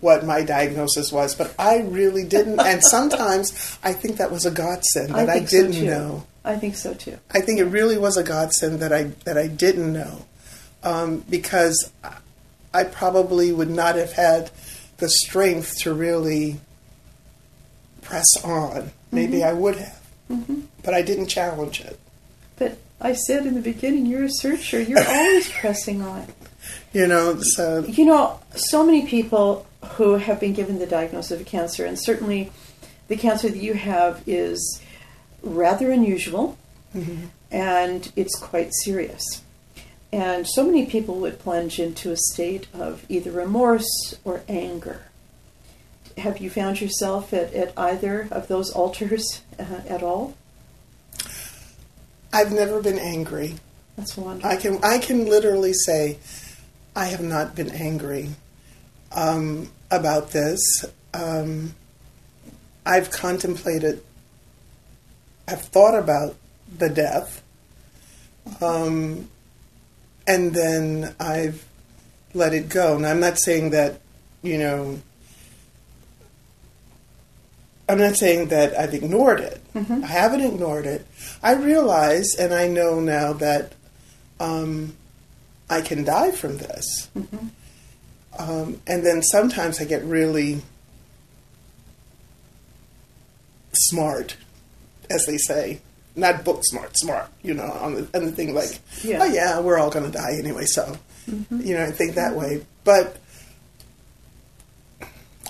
What 0.00 0.24
my 0.24 0.42
diagnosis 0.42 1.12
was, 1.12 1.34
but 1.34 1.54
I 1.58 1.80
really 1.80 2.24
didn't. 2.24 2.58
and 2.58 2.82
sometimes 2.96 3.78
I 3.84 3.92
think 3.92 4.16
that 4.16 4.30
was 4.30 4.46
a 4.46 4.50
godsend 4.50 5.14
that 5.14 5.28
I, 5.28 5.34
think 5.34 5.50
didn't 5.50 5.74
so 5.74 5.84
know. 5.84 6.26
I 6.42 6.56
think 6.56 6.74
so 6.74 6.94
too. 6.94 7.18
I 7.30 7.40
think 7.42 7.60
it 7.60 7.66
really 7.66 7.98
was 7.98 8.16
a 8.16 8.24
godsend 8.24 8.80
that 8.80 8.92
I 8.92 9.04
that 9.24 9.36
I 9.36 9.48
didn't 9.48 9.92
know, 9.92 10.24
um, 10.82 11.22
because 11.28 11.92
I- 12.74 12.84
probably 12.84 13.52
would 13.52 13.70
not 13.70 13.96
have 13.96 14.12
had 14.12 14.50
the 14.98 15.08
strength 15.08 15.78
to 15.80 15.92
really 15.94 16.60
press 18.02 18.26
on. 18.44 18.92
Maybe 19.10 19.38
mm-hmm. 19.38 19.48
I 19.48 19.52
would 19.52 19.76
have, 19.76 20.00
mm-hmm. 20.30 20.60
but 20.82 20.94
I 20.94 21.02
didn't 21.02 21.26
challenge 21.26 21.80
it. 21.80 21.98
But 22.56 22.78
I 23.00 23.14
said 23.14 23.46
in 23.46 23.54
the 23.54 23.60
beginning, 23.60 24.06
you're 24.06 24.24
a 24.24 24.30
searcher. 24.30 24.80
You're 24.80 25.04
always 25.08 25.50
pressing 25.50 26.02
on. 26.02 26.26
You 26.92 27.06
know, 27.06 27.40
so 27.40 27.84
You 27.84 28.04
know, 28.04 28.40
so 28.54 28.84
many 28.84 29.06
people 29.06 29.66
who 29.96 30.14
have 30.14 30.38
been 30.38 30.52
given 30.52 30.78
the 30.78 30.86
diagnosis 30.86 31.40
of 31.40 31.46
cancer, 31.46 31.84
and 31.84 31.98
certainly 31.98 32.52
the 33.08 33.16
cancer 33.16 33.48
that 33.48 33.58
you 33.58 33.74
have 33.74 34.22
is 34.26 34.80
rather 35.42 35.90
unusual 35.90 36.56
mm-hmm. 36.94 37.26
and 37.50 38.12
it's 38.16 38.38
quite 38.38 38.70
serious. 38.84 39.42
And 40.12 40.46
so 40.46 40.64
many 40.64 40.84
people 40.86 41.16
would 41.20 41.38
plunge 41.38 41.78
into 41.78 42.12
a 42.12 42.16
state 42.16 42.66
of 42.74 43.06
either 43.08 43.30
remorse 43.30 44.18
or 44.24 44.42
anger. 44.48 45.04
Have 46.18 46.38
you 46.38 46.50
found 46.50 46.80
yourself 46.80 47.32
at, 47.32 47.54
at 47.54 47.72
either 47.78 48.28
of 48.30 48.48
those 48.48 48.70
altars 48.70 49.40
uh, 49.58 49.80
at 49.88 50.02
all? 50.02 50.36
I've 52.32 52.52
never 52.52 52.82
been 52.82 52.98
angry. 52.98 53.54
That's 53.96 54.16
wonderful. 54.16 54.50
I 54.50 54.56
can 54.56 54.78
I 54.82 54.98
can 54.98 55.26
literally 55.26 55.72
say 55.72 56.18
I 56.96 57.06
have 57.06 57.20
not 57.20 57.54
been 57.54 57.70
angry 57.70 58.30
um, 59.14 59.70
about 59.90 60.30
this. 60.30 60.84
Um, 61.14 61.74
I've 62.84 63.10
contemplated. 63.10 64.02
I've 65.46 65.62
thought 65.62 65.98
about 65.98 66.36
the 66.78 66.88
death, 66.88 67.42
um, 68.60 69.28
and 70.26 70.54
then 70.54 71.14
I've 71.18 71.64
let 72.34 72.54
it 72.54 72.68
go. 72.68 72.96
And 72.96 73.06
I'm 73.06 73.20
not 73.20 73.38
saying 73.38 73.70
that 73.70 74.00
you 74.42 74.58
know. 74.58 75.00
I'm 77.88 77.98
not 77.98 78.14
saying 78.16 78.48
that 78.48 78.74
I've 78.78 78.94
ignored 78.94 79.40
it. 79.40 79.60
I 79.74 80.06
haven't 80.06 80.40
ignored 80.40 80.86
it. 80.86 81.06
I 81.42 81.54
realize 81.54 82.34
and 82.38 82.54
I 82.54 82.68
know 82.68 83.00
now 83.00 83.34
that 83.34 83.74
um, 84.40 84.96
I 85.68 85.80
can 85.82 86.04
die 86.04 86.30
from 86.30 86.58
this. 86.58 87.08
Um, 88.38 88.80
and 88.86 89.04
then 89.04 89.22
sometimes 89.22 89.80
I 89.80 89.84
get 89.84 90.02
really 90.04 90.62
smart, 93.72 94.36
as 95.10 95.26
they 95.26 95.36
say. 95.36 95.80
Not 96.14 96.44
book 96.44 96.60
smart, 96.64 96.96
smart, 96.98 97.30
you 97.42 97.54
know, 97.54 97.64
on 97.70 97.94
the, 97.94 98.08
on 98.14 98.26
the 98.26 98.32
thing 98.32 98.54
like, 98.54 98.78
Yeah. 99.02 99.20
oh 99.22 99.24
yeah, 99.24 99.60
we're 99.60 99.78
all 99.78 99.90
going 99.90 100.04
to 100.04 100.10
die 100.16 100.34
anyway, 100.38 100.66
so, 100.66 100.96
you 101.26 101.74
know, 101.74 101.84
I 101.84 101.90
think 101.90 102.14
that 102.16 102.34
way. 102.34 102.66
But 102.84 103.16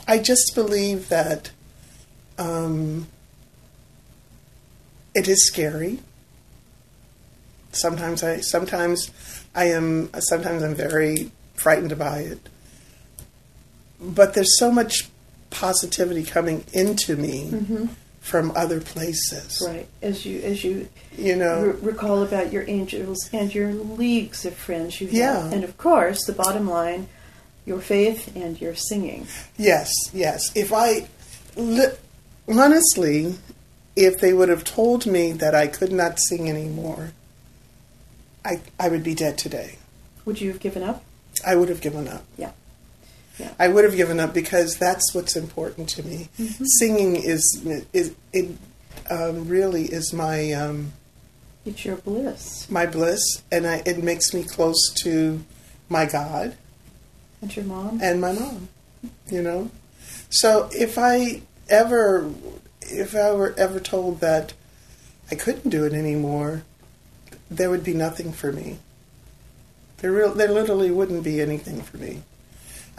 I 0.06 0.18
just 0.18 0.54
believe 0.54 1.08
that 1.08 1.50
um, 2.38 3.08
it 5.14 5.28
is 5.28 5.46
scary. 5.46 5.98
Sometimes 7.72 8.22
I 8.22 8.40
sometimes 8.40 9.10
I 9.54 9.64
am 9.66 10.10
sometimes 10.20 10.62
I'm 10.62 10.74
very 10.74 11.30
frightened 11.54 11.96
by 11.98 12.18
it. 12.20 12.48
But 14.00 14.34
there's 14.34 14.58
so 14.58 14.70
much 14.70 15.08
positivity 15.50 16.22
coming 16.24 16.64
into 16.72 17.16
me 17.16 17.50
from 18.22 18.52
other 18.56 18.80
places. 18.80 19.60
right. 19.66 19.86
As 20.00 20.24
you 20.24 20.40
as 20.40 20.62
you 20.64 20.88
You 21.18 21.36
know, 21.36 21.66
re- 21.66 21.90
recall 21.92 22.22
about 22.22 22.52
your 22.52 22.64
angels 22.68 23.28
and 23.32 23.52
your 23.54 23.72
leagues 23.72 24.46
of 24.46 24.54
friends 24.54 25.00
you 25.00 25.08
have. 25.08 25.16
Yeah. 25.16 25.50
And 25.52 25.64
of 25.64 25.76
course, 25.76 26.24
the 26.24 26.32
bottom 26.32 26.66
line, 26.70 27.08
your 27.66 27.80
faith 27.80 28.34
and 28.34 28.58
your 28.60 28.74
singing. 28.74 29.26
yes, 29.58 29.90
yes. 30.14 30.40
If 30.54 30.72
I 30.72 31.08
li- 31.56 31.96
honestly, 32.48 33.34
if 33.96 34.20
they 34.20 34.32
would 34.32 34.48
have 34.48 34.64
told 34.64 35.04
me 35.06 35.32
that 35.32 35.54
I 35.54 35.66
could 35.66 35.92
not 35.92 36.18
sing 36.18 36.48
anymore, 36.48 37.12
I 38.44 38.60
I 38.78 38.88
would 38.88 39.02
be 39.04 39.14
dead 39.14 39.36
today. 39.36 39.76
Would 40.24 40.40
you 40.40 40.48
have 40.52 40.60
given 40.60 40.82
up? 40.82 41.02
I 41.44 41.56
would 41.56 41.68
have 41.68 41.80
given 41.80 42.06
up. 42.08 42.24
Yeah. 42.38 42.52
I 43.58 43.68
would 43.68 43.84
have 43.84 43.96
given 43.96 44.20
up 44.20 44.32
because 44.34 44.76
that's 44.76 45.14
what's 45.14 45.36
important 45.36 45.88
to 45.90 46.02
me. 46.02 46.28
Singing 46.78 47.16
is 47.16 47.62
is 47.92 48.14
it 48.32 48.56
um, 49.10 49.48
really 49.48 49.84
is 49.84 50.12
my 50.12 50.52
um, 50.52 50.92
It's 51.64 51.84
your 51.84 51.96
bliss. 51.96 52.70
my 52.70 52.86
bliss, 52.86 53.42
and 53.50 53.66
I, 53.66 53.82
it 53.86 54.02
makes 54.02 54.32
me 54.34 54.42
close 54.44 54.92
to 55.02 55.44
my 55.88 56.06
God 56.06 56.56
And 57.40 57.54
your 57.54 57.64
mom? 57.64 58.00
and 58.02 58.20
my 58.20 58.32
mom. 58.32 58.68
You 59.30 59.42
know, 59.42 59.70
so 60.30 60.68
if 60.72 60.96
I 60.98 61.42
ever 61.68 62.30
if 62.82 63.14
I 63.14 63.32
were 63.32 63.54
ever 63.58 63.80
told 63.80 64.20
that 64.20 64.52
I 65.30 65.34
couldn't 65.34 65.70
do 65.70 65.84
it 65.84 65.92
anymore, 65.92 66.62
there 67.50 67.70
would 67.70 67.82
be 67.84 67.94
nothing 67.94 68.32
for 68.32 68.52
me. 68.52 68.78
There 69.98 70.12
real 70.12 70.32
there 70.34 70.50
literally 70.52 70.90
wouldn't 70.90 71.24
be 71.24 71.40
anything 71.40 71.80
for 71.82 71.96
me. 71.96 72.22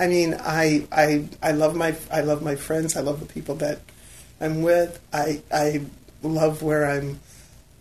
I 0.03 0.07
mean, 0.07 0.35
I 0.39 0.85
I 0.91 1.25
I 1.41 1.51
love 1.51 1.75
my 1.75 1.95
I 2.11 2.21
love 2.21 2.41
my 2.43 2.55
friends. 2.55 2.95
I 2.97 3.01
love 3.01 3.19
the 3.19 3.25
people 3.25 3.55
that 3.55 3.79
I'm 4.41 4.61
with. 4.61 4.99
I 5.13 5.41
I 5.51 5.81
love 6.21 6.61
where 6.61 6.89
I'm 6.89 7.19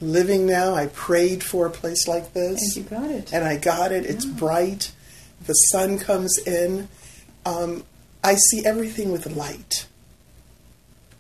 living 0.01 0.47
now. 0.47 0.75
I 0.75 0.87
prayed 0.87 1.43
for 1.43 1.67
a 1.67 1.71
place 1.71 2.07
like 2.09 2.33
this 2.33 2.61
and 2.77 2.77
you 2.77 2.83
got 2.91 3.11
it. 3.11 3.33
and 3.33 3.45
I 3.45 3.57
got 3.57 3.93
it. 3.93 4.05
It's 4.07 4.25
bright. 4.25 4.93
The 5.47 5.55
sun 5.55 5.99
comes 5.99 6.39
in. 6.47 6.89
Um, 7.45 7.83
I 8.23 8.37
see 8.37 8.65
everything 8.65 9.11
with 9.11 9.27
light. 9.37 9.87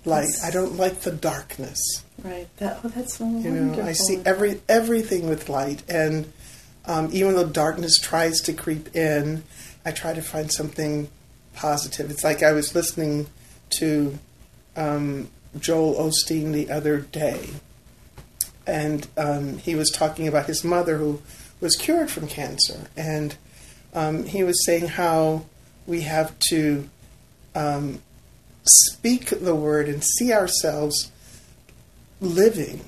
Light. 0.05 0.23
That's- 0.27 0.45
I 0.45 0.51
don't 0.51 0.77
like 0.77 1.01
the 1.01 1.13
darkness. 1.13 1.81
right. 2.23 2.47
That, 2.59 2.81
oh, 2.85 2.89
that's 2.89 3.17
so 3.19 3.25
You 3.25 3.31
wonderful. 3.51 3.83
know, 3.83 3.89
I 3.89 3.93
see 3.93 4.21
every 4.25 4.61
everything 4.69 5.29
with 5.29 5.49
light, 5.49 5.83
and 5.89 6.33
um, 6.87 7.09
even 7.13 7.35
though 7.35 7.47
darkness 7.47 7.99
tries 7.99 8.41
to 8.43 8.53
creep 8.53 8.95
in, 8.97 9.43
I 9.85 9.91
try 9.93 10.13
to 10.15 10.23
find 10.23 10.53
something 10.53 11.09
positive. 11.55 12.11
It's 12.11 12.25
like 12.25 12.43
I 12.43 12.53
was 12.53 12.75
listening 12.75 13.27
to 13.79 14.19
um, 14.77 15.29
Joel 15.59 15.95
Osteen 15.95 16.53
the 16.53 16.71
other 16.71 17.01
day, 17.01 17.51
and 18.67 19.07
um, 19.17 19.59
he 19.59 19.75
was 19.75 19.91
talking 19.91 20.29
about 20.29 20.47
his 20.47 20.65
mother 20.65 20.99
who 20.99 21.21
was 21.61 21.77
cured 21.77 22.11
from 22.11 22.29
cancer, 22.29 22.89
and 22.97 23.37
um, 23.95 24.25
he 24.25 24.43
was 24.43 24.65
saying 24.65 24.89
how 24.89 25.45
we 25.87 26.03
have 26.03 26.39
to 26.51 26.89
um, 27.55 28.01
speak 28.65 29.27
the 29.27 29.55
word 29.55 29.89
and 29.89 30.03
see 30.03 30.33
ourselves 30.33 31.11
living, 32.21 32.83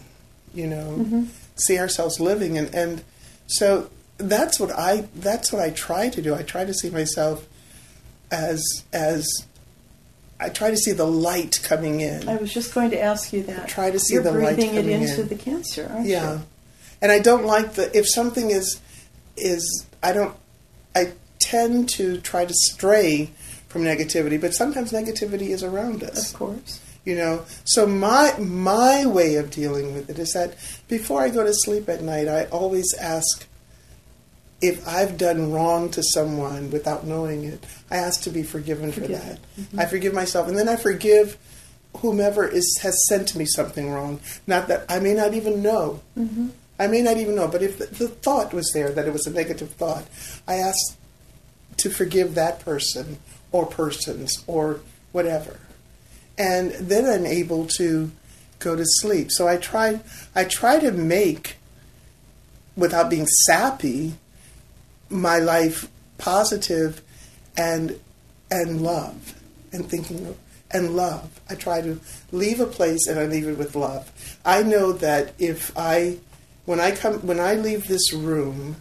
you 0.55 0.67
know, 0.67 1.27
see 1.57 1.79
ourselves 1.79 2.21
living, 2.21 2.57
and 2.57 2.75
and 2.75 3.03
so 3.47 3.91
that's 4.19 4.59
what 4.61 4.71
I 4.71 5.09
that's 5.15 5.53
what 5.53 5.63
I 5.63 5.71
try 5.71 6.09
to 6.09 6.23
do. 6.23 6.35
I 6.35 6.43
try 6.43 6.65
to 6.65 6.75
see 6.75 6.91
myself 6.91 7.47
as 8.31 8.63
as 8.93 9.27
I 10.41 10.49
try 10.49 10.71
to 10.71 10.77
see 10.77 10.93
the 10.93 11.07
light 11.07 11.61
coming 11.63 12.01
in. 12.01 12.29
I 12.29 12.37
was 12.37 12.53
just 12.53 12.75
going 12.75 12.91
to 12.91 13.01
ask 13.01 13.33
you 13.33 13.43
that. 13.45 13.69
Try 13.69 13.91
to 13.91 13.99
see 13.99 14.15
You're 14.15 14.23
the 14.23 14.33
light 14.33 14.57
breathing 14.57 14.75
it 14.75 14.83
coming 14.83 15.03
into 15.03 15.23
in. 15.23 15.29
the 15.29 15.37
cancer, 15.37 15.89
aren't 15.93 16.07
yeah 16.07 16.35
you? 16.35 16.43
and 17.03 17.11
i 17.13 17.19
don't 17.19 17.45
like 17.45 17.75
the 17.75 17.97
if 17.97 18.09
something 18.09 18.51
is 18.51 18.81
is 19.37 19.85
i 20.03 20.13
don't 20.13 20.35
i 20.95 21.13
tend 21.41 21.89
to 21.89 22.21
try 22.21 22.45
to 22.45 22.55
stray 22.55 23.31
from 23.69 23.83
negativity 23.83 24.41
but 24.41 24.55
sometimes 24.55 24.93
negativity 24.93 25.49
is 25.49 25.63
around 25.65 26.03
us 26.05 26.33
Of 26.33 26.39
course. 26.39 26.81
you 27.05 27.17
know 27.17 27.45
so 27.65 27.85
my 27.87 28.33
my 28.39 29.05
way 29.07 29.35
of 29.37 29.51
dealing 29.51 29.93
with 29.93 30.09
it 30.09 30.19
is 30.21 30.33
that 30.35 30.55
before 30.89 31.21
i 31.23 31.29
go 31.29 31.43
to 31.45 31.53
sleep 31.53 31.89
at 31.89 32.01
night 32.03 32.29
i 32.29 32.45
always 32.47 32.95
ask 33.01 33.47
if 34.61 34.87
i've 34.89 35.17
done 35.19 35.53
wrong 35.53 35.91
to 35.91 36.03
someone 36.03 36.71
without 36.71 37.05
knowing 37.07 37.45
it 37.45 37.65
i 37.91 37.97
ask 37.97 38.23
to 38.23 38.31
be 38.31 38.43
forgiven 38.43 38.93
for 38.93 39.01
that 39.01 39.39
Mm-hmm. 39.59 39.81
i 39.81 39.87
forgive 39.87 40.15
myself 40.15 40.49
and 40.49 40.57
then 40.59 40.69
i 40.69 40.77
forgive 40.77 41.37
whomever 41.99 42.47
is 42.47 42.79
has 42.83 42.97
sent 43.09 43.37
me 43.37 43.45
something 43.45 43.91
wrong 43.91 44.21
not 44.47 44.69
that 44.69 44.85
i 44.89 44.99
may 45.01 45.15
not 45.15 45.35
even 45.35 45.63
know 45.63 46.01
Mm-hmm. 46.19 46.49
I 46.77 46.89
may 46.89 47.03
not 47.03 47.19
even 47.19 47.37
know, 47.37 47.47
but 47.47 47.63
if 47.63 47.79
the, 47.79 47.87
the 47.87 48.09
thought 48.09 48.53
was 48.53 48.73
there 48.75 48.91
that 48.91 49.07
it 49.07 49.13
was 49.13 49.29
a 49.29 49.31
negative 49.31 49.71
thought, 49.71 50.07
I 50.49 50.55
ask 50.57 50.99
to 51.77 51.89
forgive 51.89 52.35
that 52.35 52.59
person 52.65 53.19
or 53.53 53.65
persons 53.65 54.43
or 54.49 54.81
whatever. 55.13 55.61
And 56.37 56.73
then 56.73 57.07
I'm 57.07 57.27
able 57.27 57.67
to 57.79 58.11
go 58.59 58.75
to 58.75 58.83
sleep. 58.85 59.31
So 59.31 59.47
I 59.47 59.57
try 59.57 60.01
I 60.35 60.43
try 60.43 60.81
to 60.81 60.91
make 60.91 61.59
without 62.77 63.09
being 63.09 63.27
sappy 63.47 64.15
my 65.11 65.39
life 65.39 65.89
positive 66.19 67.03
and 67.57 67.99
and 68.51 68.83
love 68.83 69.35
and 69.73 69.89
thinking 69.89 70.27
of 70.27 70.39
and 70.71 70.97
love. 70.97 71.41
I 71.49 71.55
try 71.55 71.81
to 71.81 72.01
leave 72.33 72.61
a 72.61 72.67
place 72.67 73.07
and 73.07 73.19
I 73.19 73.27
leave 73.27 73.47
it 73.47 73.57
with 73.57 73.77
love. 73.77 74.11
I 74.45 74.63
know 74.63 74.93
that 74.93 75.35
if 75.39 75.77
I 75.77 76.19
when 76.65 76.81
I 76.81 76.91
come 76.93 77.27
when 77.27 77.41
I 77.41 77.55
leave 77.55 77.87
this 77.87 78.13
room, 78.13 78.77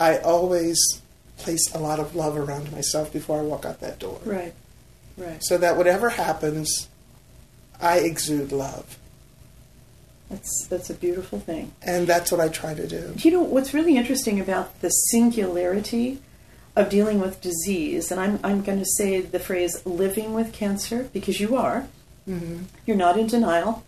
I 0.00 0.18
always 0.18 0.78
place 1.36 1.72
a 1.74 1.78
lot 1.78 2.00
of 2.00 2.14
love 2.14 2.36
around 2.36 2.72
myself 2.72 3.12
before 3.12 3.40
I 3.40 3.42
walk 3.42 3.64
out 3.64 3.80
that 3.80 3.98
door. 3.98 4.20
Right. 4.24 4.54
Right. 5.16 5.42
So 5.42 5.58
that 5.58 5.76
whatever 5.76 6.08
happens, 6.08 6.88
I 7.80 7.98
exude 7.98 8.52
love. 8.52 8.98
That's 10.32 10.66
that's 10.66 10.90
a 10.90 10.94
beautiful 10.94 11.38
thing. 11.38 11.72
And 11.82 12.06
that's 12.06 12.32
what 12.32 12.40
I 12.40 12.48
try 12.48 12.72
to 12.74 12.86
do. 12.86 13.12
You 13.18 13.30
know 13.30 13.42
what's 13.42 13.74
really 13.74 13.96
interesting 13.96 14.40
about 14.40 14.80
the 14.80 14.88
singularity 14.88 16.18
of 16.74 16.88
dealing 16.88 17.20
with 17.20 17.42
disease, 17.42 18.10
and 18.10 18.18
I'm 18.18 18.40
I'm 18.42 18.62
going 18.62 18.78
to 18.78 18.90
say 18.96 19.20
the 19.20 19.38
phrase 19.38 19.84
"living 19.84 20.32
with 20.32 20.52
cancer" 20.52 21.08
because 21.12 21.38
you 21.38 21.54
are. 21.54 21.86
hmm 22.24 22.62
You're 22.86 22.96
not 22.96 23.18
in 23.18 23.26
denial. 23.26 23.84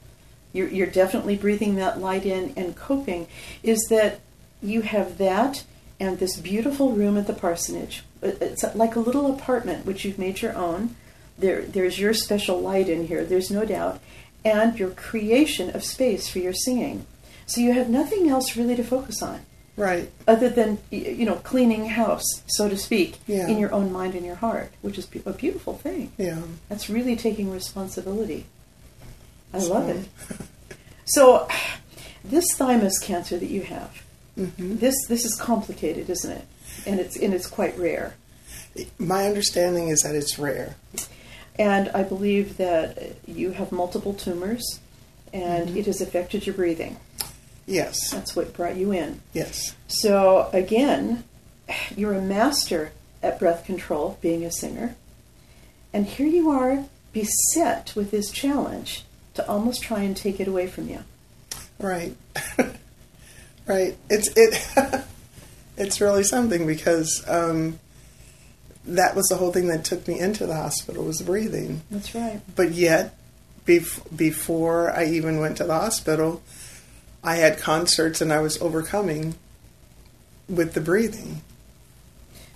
You're 0.52 0.68
you're 0.68 0.86
definitely 0.86 1.36
breathing 1.36 1.76
that 1.76 1.98
light 1.98 2.26
in 2.26 2.52
and 2.56 2.76
coping. 2.76 3.26
Is 3.62 3.80
that 3.88 4.20
you 4.62 4.82
have 4.82 5.16
that 5.18 5.64
and 5.98 6.18
this 6.18 6.36
beautiful 6.36 6.92
room 6.92 7.16
at 7.16 7.26
the 7.26 7.32
parsonage. 7.32 8.04
It's 8.22 8.64
like 8.74 8.96
a 8.96 9.00
little 9.00 9.32
apartment 9.32 9.86
which 9.86 10.04
you've 10.04 10.18
made 10.18 10.42
your 10.42 10.54
own. 10.54 10.94
There 11.38 11.62
there's 11.62 11.98
your 11.98 12.12
special 12.12 12.60
light 12.60 12.88
in 12.88 13.06
here. 13.06 13.24
There's 13.24 13.50
no 13.50 13.64
doubt, 13.64 14.00
and 14.44 14.78
your 14.78 14.90
creation 14.90 15.74
of 15.74 15.84
space 15.84 16.28
for 16.28 16.38
your 16.38 16.52
singing. 16.52 17.06
So 17.46 17.60
you 17.60 17.72
have 17.72 17.88
nothing 17.88 18.28
else 18.28 18.56
really 18.56 18.76
to 18.76 18.84
focus 18.84 19.22
on 19.22 19.40
Right. 19.76 20.10
other 20.26 20.48
than 20.48 20.78
you 20.90 21.24
know 21.26 21.36
cleaning 21.36 21.86
house, 21.86 22.24
so 22.46 22.68
to 22.68 22.76
speak, 22.76 23.18
Yeah. 23.26 23.48
in 23.48 23.58
your 23.58 23.72
own 23.72 23.90
mind 23.92 24.14
and 24.14 24.24
your 24.24 24.36
heart, 24.36 24.70
which 24.82 24.98
is 24.98 25.08
a 25.26 25.32
beautiful 25.32 25.74
thing. 25.74 26.12
Yeah. 26.16 26.38
That's 26.68 26.88
really 26.88 27.16
taking 27.16 27.50
responsibility. 27.50 28.46
I 29.52 29.58
So- 29.60 29.72
love 29.72 29.88
it. 29.88 30.06
So, 31.06 31.46
this 32.24 32.46
thymus 32.54 32.98
cancer 32.98 33.36
that 33.38 33.50
you 33.50 33.60
have, 33.64 33.90
hmm 34.36 34.76
this 34.76 34.94
this 35.06 35.24
is 35.26 35.34
complicated, 35.34 36.08
isn't 36.08 36.30
it? 36.30 36.44
And 36.86 36.98
it's 36.98 37.14
and 37.16 37.34
it's 37.34 37.46
quite 37.46 37.76
rare. 37.78 38.14
My 38.98 39.26
understanding 39.26 39.88
is 39.88 40.00
that 40.00 40.14
it's 40.14 40.38
rare. 40.38 40.76
And 41.58 41.88
I 41.90 42.02
believe 42.02 42.56
that 42.56 42.98
you 43.26 43.52
have 43.52 43.70
multiple 43.72 44.12
tumors, 44.14 44.80
and 45.32 45.68
Mm-hmm. 45.68 45.78
it 45.78 45.86
has 45.86 46.00
affected 46.00 46.46
your 46.46 46.54
breathing. 46.54 46.96
Yes. 47.66 48.10
That's 48.10 48.34
what 48.36 48.52
brought 48.54 48.76
you 48.76 48.92
in. 48.92 49.20
Yes. 49.32 49.74
So 49.88 50.50
again, 50.52 51.24
you're 51.96 52.12
a 52.14 52.20
master 52.20 52.92
at 53.22 53.38
breath 53.38 53.64
control, 53.64 54.18
being 54.20 54.44
a 54.44 54.50
singer, 54.52 54.96
and 55.92 56.06
here 56.06 56.26
you 56.26 56.50
are 56.50 56.84
beset 57.12 57.92
with 57.94 58.10
this 58.10 58.30
challenge 58.30 59.04
to 59.34 59.48
almost 59.48 59.82
try 59.82 60.02
and 60.02 60.16
take 60.16 60.40
it 60.40 60.48
away 60.48 60.66
from 60.66 60.88
you. 60.88 61.00
Right. 61.78 62.16
right. 63.66 63.96
It's 64.10 64.28
it. 64.36 65.04
it's 65.76 66.00
really 66.00 66.24
something 66.24 66.66
because 66.66 67.24
um, 67.28 67.78
that 68.86 69.14
was 69.16 69.26
the 69.28 69.36
whole 69.36 69.52
thing 69.52 69.68
that 69.68 69.84
took 69.84 70.06
me 70.06 70.18
into 70.18 70.46
the 70.46 70.54
hospital 70.54 71.04
was 71.04 71.22
breathing. 71.22 71.82
That's 71.90 72.14
right. 72.14 72.40
But 72.54 72.72
yet, 72.72 73.16
bef- 73.66 74.14
before 74.16 74.90
I 74.92 75.06
even 75.06 75.38
went 75.40 75.56
to 75.58 75.64
the 75.64 75.74
hospital, 75.74 76.42
I 77.22 77.36
had 77.36 77.58
concerts 77.58 78.20
and 78.20 78.32
I 78.32 78.40
was 78.40 78.60
overcoming 78.60 79.34
with 80.48 80.74
the 80.74 80.80
breathing. 80.80 81.40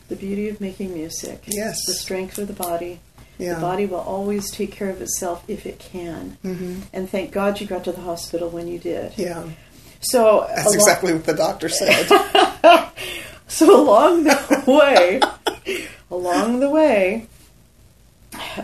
The 0.09 0.17
beauty 0.17 0.49
of 0.49 0.61
making 0.61 0.93
music. 0.95 1.43
Yes. 1.47 1.85
The 1.87 1.93
strength 1.95 2.39
of 2.39 2.49
the 2.49 2.55
body. 2.55 3.01
Yeah. 3.39 3.55
The 3.55 3.61
body 3.61 3.87
will 3.87 4.01
always 4.01 4.51
take 4.51 4.73
care 4.73 4.91
of 4.91 5.01
itself 5.01 5.45
if 5.49 5.65
it 5.65 5.79
can. 5.79 6.37
Mm-hmm. 6.45 6.81
And 6.93 7.09
thank 7.09 7.31
God 7.31 7.61
you 7.61 7.67
got 7.67 7.85
to 7.85 7.93
the 7.93 8.01
hospital 8.01 8.49
when 8.51 8.69
you 8.69 8.79
did. 8.79 9.13
Yeah. 9.17 9.45
So 10.01 10.45
That's 10.49 10.63
along- 10.67 10.75
exactly 10.75 11.13
what 11.13 11.25
the 11.25 11.35
doctor 11.35 11.69
said. 11.69 12.07
So 13.51 13.83
along 13.83 14.25
the 14.25 14.65
way, 14.67 15.21
along 16.11 16.61
the 16.61 16.71
way, 16.71 17.27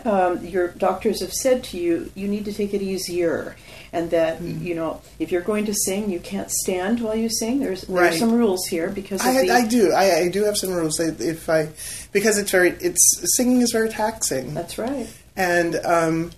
um, 0.05 0.45
your 0.45 0.69
doctors 0.69 1.21
have 1.21 1.33
said 1.33 1.65
to 1.65 1.79
you, 1.79 2.11
you 2.15 2.29
need 2.29 2.45
to 2.45 2.53
take 2.53 2.75
it 2.75 2.83
easier, 2.83 3.57
and 3.93 4.11
that 4.11 4.39
Hmm. 4.39 4.63
you 4.63 4.75
know 4.75 5.01
if 5.19 5.33
you're 5.33 5.41
going 5.41 5.65
to 5.67 5.75
sing, 5.75 6.11
you 6.11 6.21
can't 6.21 6.51
stand 6.51 7.01
while 7.01 7.17
you 7.17 7.29
sing. 7.31 7.61
There's 7.61 7.83
there 7.83 8.05
are 8.05 8.13
some 8.13 8.33
rules 8.33 8.67
here 8.67 8.91
because 8.91 9.21
I, 9.23 9.47
the, 9.47 9.51
I 9.53 9.67
do. 9.67 9.93
I, 9.93 10.19
I 10.21 10.29
do 10.29 10.45
have 10.45 10.57
some 10.57 10.71
rules. 10.71 11.01
If 11.01 11.49
I, 11.49 11.69
because 12.13 12.37
it's 12.39 12.51
very, 12.51 12.71
it's 12.81 13.23
singing 13.37 13.61
is 13.63 13.73
very 13.73 13.89
taxing. 13.89 14.53
That's 14.55 14.77
right. 14.79 15.09
and 15.37 15.77
um, 15.85 16.31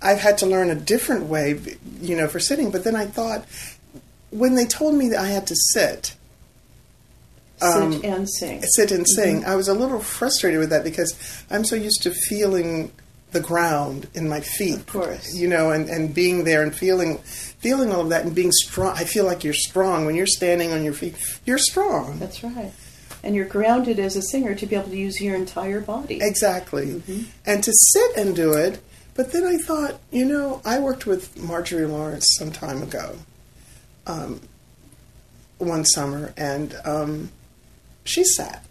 I've 0.00 0.20
had 0.20 0.38
to 0.38 0.46
learn 0.46 0.70
a 0.70 0.74
different 0.74 1.26
way, 1.26 1.60
you 2.00 2.16
know, 2.16 2.28
for 2.28 2.38
sitting. 2.40 2.70
But 2.70 2.84
then 2.84 2.94
I 2.96 3.06
thought, 3.06 3.44
when 4.30 4.54
they 4.54 4.64
told 4.66 4.94
me 4.94 5.08
that 5.10 5.18
I 5.18 5.28
had 5.28 5.46
to 5.48 5.54
sit, 5.72 6.14
Um, 7.64 7.92
Sit 7.92 8.04
and 8.04 8.28
sing. 8.30 8.62
sit 8.62 8.92
and 8.92 9.06
sing, 9.08 9.44
I 9.44 9.56
was 9.56 9.68
a 9.68 9.74
little 9.74 10.00
frustrated 10.00 10.60
with 10.60 10.70
that 10.70 10.84
because 10.84 11.14
I'm 11.50 11.64
so 11.64 11.76
used 11.76 12.02
to 12.02 12.10
feeling 12.10 12.92
the 13.32 13.40
ground 13.40 14.08
in 14.14 14.28
my 14.28 14.40
feet, 14.40 14.76
Of 14.76 14.86
course. 14.86 15.34
you 15.34 15.48
know, 15.48 15.70
and, 15.70 15.88
and 15.88 16.14
being 16.14 16.44
there 16.44 16.62
and 16.62 16.74
feeling 16.74 17.18
feeling 17.18 17.90
all 17.92 18.02
of 18.02 18.10
that 18.10 18.24
and 18.24 18.34
being 18.34 18.52
strong. 18.52 18.94
I 18.96 19.04
feel 19.04 19.24
like 19.24 19.42
you're 19.42 19.54
strong 19.54 20.04
when 20.06 20.14
you're 20.14 20.26
standing 20.26 20.72
on 20.72 20.84
your 20.84 20.92
feet. 20.92 21.16
You're 21.46 21.58
strong. 21.58 22.18
That's 22.18 22.44
right. 22.44 22.72
And 23.22 23.34
you're 23.34 23.46
grounded 23.46 23.98
as 23.98 24.16
a 24.16 24.22
singer 24.22 24.54
to 24.54 24.66
be 24.66 24.76
able 24.76 24.90
to 24.90 24.96
use 24.96 25.18
your 25.20 25.34
entire 25.34 25.80
body. 25.80 26.18
Exactly. 26.22 26.86
Mm-hmm. 26.86 27.22
And 27.46 27.64
to 27.64 27.72
sit 27.72 28.16
and 28.18 28.36
do 28.36 28.52
it. 28.52 28.80
But 29.14 29.32
then 29.32 29.44
I 29.46 29.56
thought, 29.56 29.98
you 30.10 30.24
know, 30.26 30.60
I 30.64 30.78
worked 30.78 31.06
with 31.06 31.36
Marjorie 31.40 31.86
Lawrence 31.86 32.26
some 32.38 32.52
time 32.52 32.82
ago, 32.82 33.16
um, 34.06 34.40
one 35.58 35.84
summer, 35.84 36.34
and 36.36 36.76
um, 36.84 37.30
she 38.04 38.24
sat. 38.24 38.64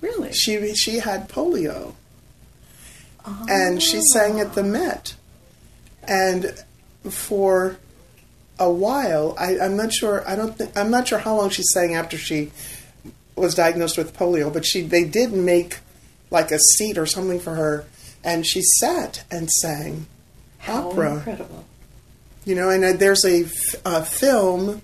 Really? 0.00 0.32
She 0.32 0.74
she 0.74 0.98
had 0.98 1.28
polio, 1.28 1.94
and 3.48 3.82
she 3.82 4.00
sang 4.12 4.40
at 4.40 4.54
the 4.54 4.62
Met, 4.62 5.14
and 6.04 6.54
for 7.08 7.76
a 8.58 8.70
while, 8.70 9.34
I, 9.38 9.58
I'm 9.58 9.76
not 9.76 9.92
sure. 9.92 10.26
I 10.28 10.36
don't 10.36 10.56
think 10.56 10.76
I'm 10.76 10.90
not 10.90 11.08
sure 11.08 11.18
how 11.18 11.36
long 11.36 11.50
she 11.50 11.62
sang 11.62 11.94
after 11.94 12.16
she 12.16 12.50
was 13.36 13.54
diagnosed 13.54 13.98
with 13.98 14.16
polio, 14.16 14.52
but 14.52 14.64
she 14.66 14.82
they 14.82 15.04
did 15.04 15.32
make 15.32 15.78
like 16.30 16.50
a 16.50 16.58
seat 16.58 16.96
or 16.96 17.06
something 17.06 17.40
for 17.40 17.54
her 17.56 17.84
and 18.22 18.46
she 18.46 18.62
sat 18.80 19.24
and 19.30 19.50
sang 19.50 20.06
How 20.58 20.90
opera. 20.90 21.14
incredible. 21.16 21.64
You 22.44 22.54
know, 22.54 22.70
and 22.70 22.84
uh, 22.84 22.92
there's 22.94 23.24
a, 23.24 23.44
f- 23.44 23.74
a 23.84 24.04
film. 24.04 24.82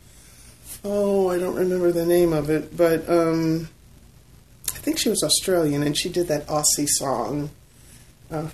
Oh, 0.84 1.30
I 1.30 1.38
don't 1.38 1.56
remember 1.56 1.90
the 1.90 2.06
name 2.06 2.32
of 2.32 2.50
it, 2.50 2.76
but 2.76 3.08
um, 3.08 3.68
I 4.72 4.78
think 4.78 4.98
she 4.98 5.08
was 5.08 5.22
Australian, 5.22 5.82
and 5.82 5.96
she 5.96 6.08
did 6.08 6.28
that 6.28 6.46
Aussie 6.46 6.88
song. 6.88 7.50
Uh, 8.30 8.48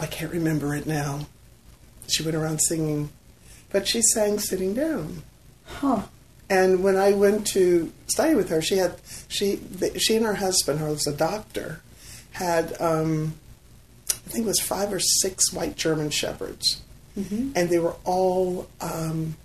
I 0.00 0.06
can't 0.06 0.32
remember 0.32 0.74
it 0.74 0.86
now. 0.86 1.26
She 2.08 2.22
went 2.22 2.36
around 2.36 2.60
singing, 2.60 3.10
but 3.70 3.86
she 3.86 4.00
sang 4.02 4.38
sitting 4.38 4.74
down. 4.74 5.22
Huh. 5.64 6.02
And 6.48 6.82
when 6.84 6.96
I 6.96 7.12
went 7.12 7.46
to 7.48 7.92
study 8.06 8.34
with 8.34 8.50
her, 8.50 8.62
she 8.62 8.76
had 8.76 9.00
she 9.28 9.60
she 9.98 10.16
and 10.16 10.24
her 10.24 10.34
husband, 10.34 10.78
who 10.78 10.86
was 10.86 11.06
a 11.06 11.12
doctor, 11.16 11.80
had 12.32 12.80
um, 12.80 13.34
I 14.08 14.30
think 14.30 14.44
it 14.44 14.48
was 14.48 14.60
five 14.60 14.92
or 14.92 15.00
six 15.00 15.52
white 15.52 15.76
German 15.76 16.10
shepherds, 16.10 16.82
and 17.56 17.68
they 17.68 17.80
were 17.80 17.96
all 18.04 18.68
um, 18.80 19.36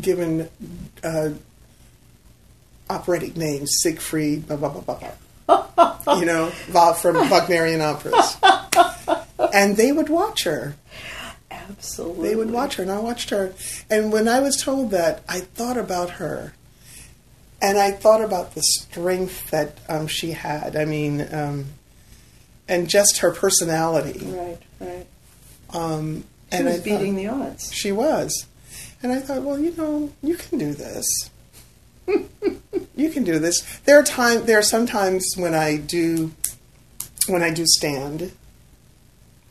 given 0.00 0.48
uh, 1.04 1.30
operatic 2.90 3.36
names: 3.36 3.70
Siegfried, 3.82 4.46
blah 4.46 4.56
blah 4.56 4.68
blah 4.70 4.80
blah. 4.82 4.98
blah. 4.98 5.14
you 6.18 6.26
know, 6.26 6.50
from 6.50 7.16
Wagnerian 7.30 7.80
operas, 7.80 8.36
and 9.54 9.76
they 9.76 9.92
would 9.92 10.08
watch 10.08 10.44
her. 10.44 10.74
Absolutely. 11.50 12.28
They 12.28 12.36
would 12.36 12.50
watch 12.50 12.76
her, 12.76 12.82
and 12.82 12.92
I 12.92 12.98
watched 12.98 13.30
her. 13.30 13.54
And 13.90 14.12
when 14.12 14.28
I 14.28 14.40
was 14.40 14.56
told 14.56 14.90
that, 14.90 15.22
I 15.28 15.40
thought 15.40 15.76
about 15.76 16.10
her, 16.12 16.52
and 17.62 17.78
I 17.78 17.92
thought 17.92 18.22
about 18.22 18.54
the 18.54 18.62
strength 18.62 19.50
that 19.50 19.78
um, 19.88 20.06
she 20.06 20.32
had. 20.32 20.76
I 20.76 20.84
mean, 20.84 21.26
um, 21.32 21.66
and 22.68 22.88
just 22.88 23.18
her 23.18 23.30
personality. 23.30 24.26
Right, 24.26 24.58
right. 24.80 25.06
Um, 25.70 26.24
She 26.50 26.56
and 26.58 26.66
was 26.66 26.80
I 26.80 26.84
beating 26.84 27.14
thought, 27.14 27.20
the 27.20 27.28
odds. 27.28 27.72
She 27.72 27.92
was, 27.92 28.46
and 29.02 29.12
I 29.12 29.20
thought, 29.20 29.42
well, 29.42 29.58
you 29.58 29.74
know, 29.76 30.10
you 30.22 30.36
can 30.36 30.58
do 30.58 30.72
this. 30.74 31.06
you 32.96 33.10
can 33.10 33.24
do 33.24 33.38
this. 33.38 33.60
There 33.84 33.98
are 33.98 34.02
time. 34.02 34.44
There 34.46 34.58
are 34.58 34.62
sometimes 34.62 35.24
when 35.36 35.54
I 35.54 35.76
do, 35.76 36.32
when 37.28 37.42
I 37.42 37.52
do 37.52 37.64
stand. 37.66 38.32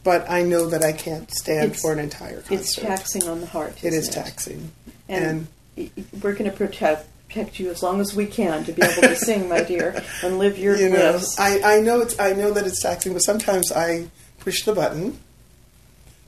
But 0.03 0.29
I 0.29 0.41
know 0.43 0.67
that 0.67 0.83
I 0.83 0.93
can't 0.93 1.29
stand 1.33 1.65
It's- 1.65 1.81
for 1.81 1.91
an 1.91 1.99
entire 1.99 2.41
concert. 2.41 2.53
It's 2.53 2.75
taxing 2.75 3.27
on 3.27 3.41
the 3.41 3.47
heart. 3.47 3.83
It 3.83 3.93
is 3.93 4.07
isn't 4.07 4.13
taxing. 4.23 4.71
And, 5.09 5.47
y- 5.75 5.89
we're 6.21 6.33
going 6.33 6.49
to 6.49 6.55
protect 6.55 7.07
protect 7.27 7.59
you 7.59 7.69
as 7.69 7.83
long 7.83 7.99
as 7.99 8.15
we 8.15 8.25
can 8.25 8.63
to 8.63 8.71
be 8.71 8.81
able 8.81 9.01
to 9.01 9.15
sing, 9.15 9.49
my 9.49 9.61
dear, 9.61 10.01
and 10.23 10.39
live 10.39 10.57
your 10.57 10.77
you 10.77 10.87
know. 10.89 11.19
I, 11.37 11.59
I 11.61 11.79
know 11.81 11.99
it's 11.99 12.17
I 12.19 12.31
know 12.31 12.51
that 12.51 12.65
it's 12.65 12.81
taxing, 12.81 13.11
but 13.11 13.19
sometimes 13.19 13.69
I 13.73 14.07
push 14.39 14.63
the 14.63 14.73
button. 14.73 15.19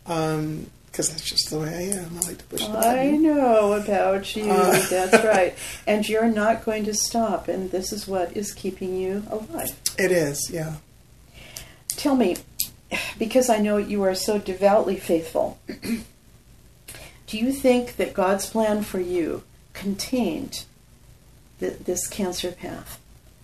Um, 0.06 0.70
because 1.00 1.12
that's 1.12 1.30
just 1.30 1.50
the 1.50 1.60
way 1.60 1.70
I 1.70 1.98
am. 1.98 2.18
I 2.18 2.28
like 2.28 2.40
to 2.40 2.44
push 2.44 2.68
the 2.68 2.78
I 2.78 3.12
know 3.12 3.72
about 3.72 4.36
you. 4.36 4.52
Uh. 4.52 4.86
That's 4.90 5.24
right. 5.24 5.56
And 5.88 6.08
you're 6.10 6.28
not 6.28 6.66
going 6.66 6.84
to 6.84 6.94
stop, 6.94 7.48
and 7.48 7.72
this 7.72 7.94
is 7.94 8.06
what 8.06 8.36
is 8.36 8.54
keeping 8.54 8.98
you 8.98 9.24
alive. 9.30 9.80
It 9.98 10.12
is, 10.12 10.52
yeah. 10.52 10.76
Tell 11.88 12.18
me, 12.18 12.36
because 13.18 13.50
I 13.50 13.60
know 13.60 13.78
you 13.78 14.04
are 14.04 14.14
so 14.14 14.40
devoutly 14.40 14.98
faithful, 14.98 15.58
do 17.28 17.38
you 17.38 17.54
think 17.54 17.96
that 17.96 18.14
God's 18.14 18.50
plan 18.50 18.84
for 18.84 19.00
you 19.00 19.44
contained 19.72 20.66
th- 21.62 21.80
this 21.80 22.08
cancer 22.08 22.52
path? 22.52 23.00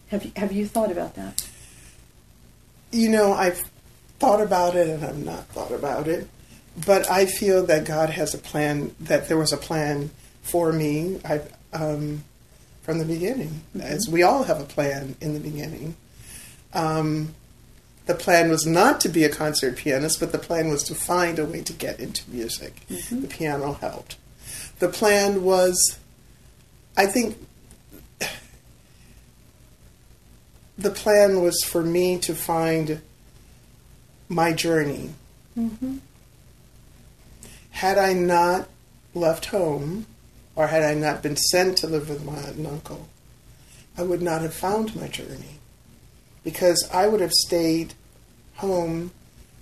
Have 0.10 0.26
you, 0.26 0.32
have 0.36 0.52
you 0.52 0.68
thought 0.68 0.92
about 0.92 1.16
that? 1.16 1.48
You 2.92 3.08
know, 3.08 3.32
I've 3.32 3.62
thought 4.20 4.42
about 4.42 4.76
it 4.76 4.90
and 4.90 5.06
I've 5.06 5.24
not 5.24 5.46
thought 5.48 5.72
about 5.72 6.10
it, 6.10 6.28
but 6.86 7.10
I 7.10 7.26
feel 7.26 7.66
that 7.66 7.86
God 7.86 8.10
has 8.10 8.34
a 8.34 8.38
plan. 8.38 8.96
That 9.00 9.28
there 9.28 9.38
was 9.38 9.54
a 9.54 9.58
plan 9.58 10.12
for 10.42 10.72
me. 10.72 11.20
I 11.24 11.42
um, 11.74 12.24
from 12.82 13.00
the 13.00 13.06
beginning, 13.06 13.62
as 13.80 14.08
we 14.08 14.24
all 14.24 14.44
have 14.44 14.62
a 14.62 14.66
plan 14.66 15.16
in 15.20 15.34
the 15.34 15.40
beginning. 15.40 15.96
Um, 16.74 17.34
the 18.06 18.14
plan 18.14 18.50
was 18.50 18.68
not 18.68 19.02
to 19.02 19.10
be 19.10 19.24
a 19.24 19.30
concert 19.30 19.78
pianist, 19.78 20.20
but 20.20 20.32
the 20.32 20.38
plan 20.38 20.70
was 20.70 20.84
to 20.84 20.96
find 20.96 21.40
a 21.40 21.46
way 21.46 21.62
to 21.62 21.74
get 21.74 22.00
into 22.00 22.30
music. 22.30 22.82
The 23.22 23.28
piano 23.28 23.74
helped. 23.74 24.18
The 24.78 24.90
plan 24.90 25.44
was, 25.44 25.98
I 26.96 27.08
think, 27.08 27.38
the 30.78 30.92
plan 30.92 31.42
was 31.42 31.64
for 31.64 31.82
me 31.82 32.20
to 32.20 32.36
find 32.36 33.02
my 34.30 34.54
journey. 34.54 35.10
Had 37.76 37.98
I 37.98 38.14
not 38.14 38.70
left 39.14 39.48
home, 39.48 40.06
or 40.56 40.68
had 40.68 40.82
I 40.82 40.94
not 40.94 41.22
been 41.22 41.36
sent 41.36 41.78
to 41.80 41.88
live 41.88 42.08
with 42.10 42.24
my 42.24 42.38
aunt 42.38 42.56
and 42.56 42.68
uncle, 42.68 43.10
I 43.98 44.04
would 44.04 44.22
not 44.22 44.42
have 44.42 44.54
found 44.54 44.96
my 44.96 45.10
journey. 45.10 45.60
Because 46.42 46.88
I 46.94 47.08
would 47.08 47.20
have 47.20 47.34
stayed 47.34 47.94
home 48.56 49.12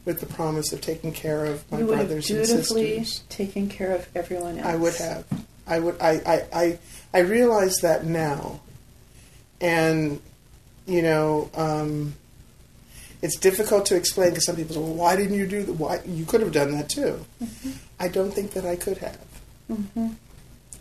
with 0.05 0.19
the 0.19 0.27
promise 0.27 0.71
of 0.73 0.81
taking 0.81 1.11
care 1.11 1.45
of 1.45 1.69
my 1.71 1.79
you 1.79 1.87
would 1.87 1.97
have 1.97 2.07
brothers 2.07 2.29
and 2.29 2.45
dutifully 2.45 3.03
sisters. 3.03 3.23
taken 3.29 3.67
care 3.67 3.95
of 3.95 4.07
everyone 4.13 4.59
else. 4.59 4.67
I 4.67 4.75
would 4.75 4.95
have. 4.95 5.25
I 5.65 5.79
would. 5.79 5.99
I. 5.99 6.11
I. 6.25 6.41
I, 6.53 6.79
I 7.15 7.19
realize 7.21 7.77
that 7.77 8.05
now, 8.05 8.59
and 9.59 10.21
you 10.85 11.01
know, 11.01 11.49
um, 11.55 12.13
it's 13.23 13.37
difficult 13.37 13.85
to 13.85 13.95
explain 13.95 14.31
because 14.31 14.45
some 14.45 14.57
people 14.57 14.75
say, 14.75 14.81
"Well, 14.81 14.93
why 14.93 15.15
didn't 15.15 15.37
you 15.37 15.47
do 15.47 15.63
that? 15.63 15.73
Why 15.73 16.01
you 16.05 16.25
could 16.25 16.41
have 16.41 16.51
done 16.51 16.71
that 16.73 16.89
too." 16.89 17.25
Mm-hmm. 17.41 17.71
I 17.97 18.09
don't 18.09 18.31
think 18.31 18.51
that 18.51 18.65
I 18.65 18.75
could 18.75 18.97
have. 18.97 19.25
Mm-hmm. 19.71 20.09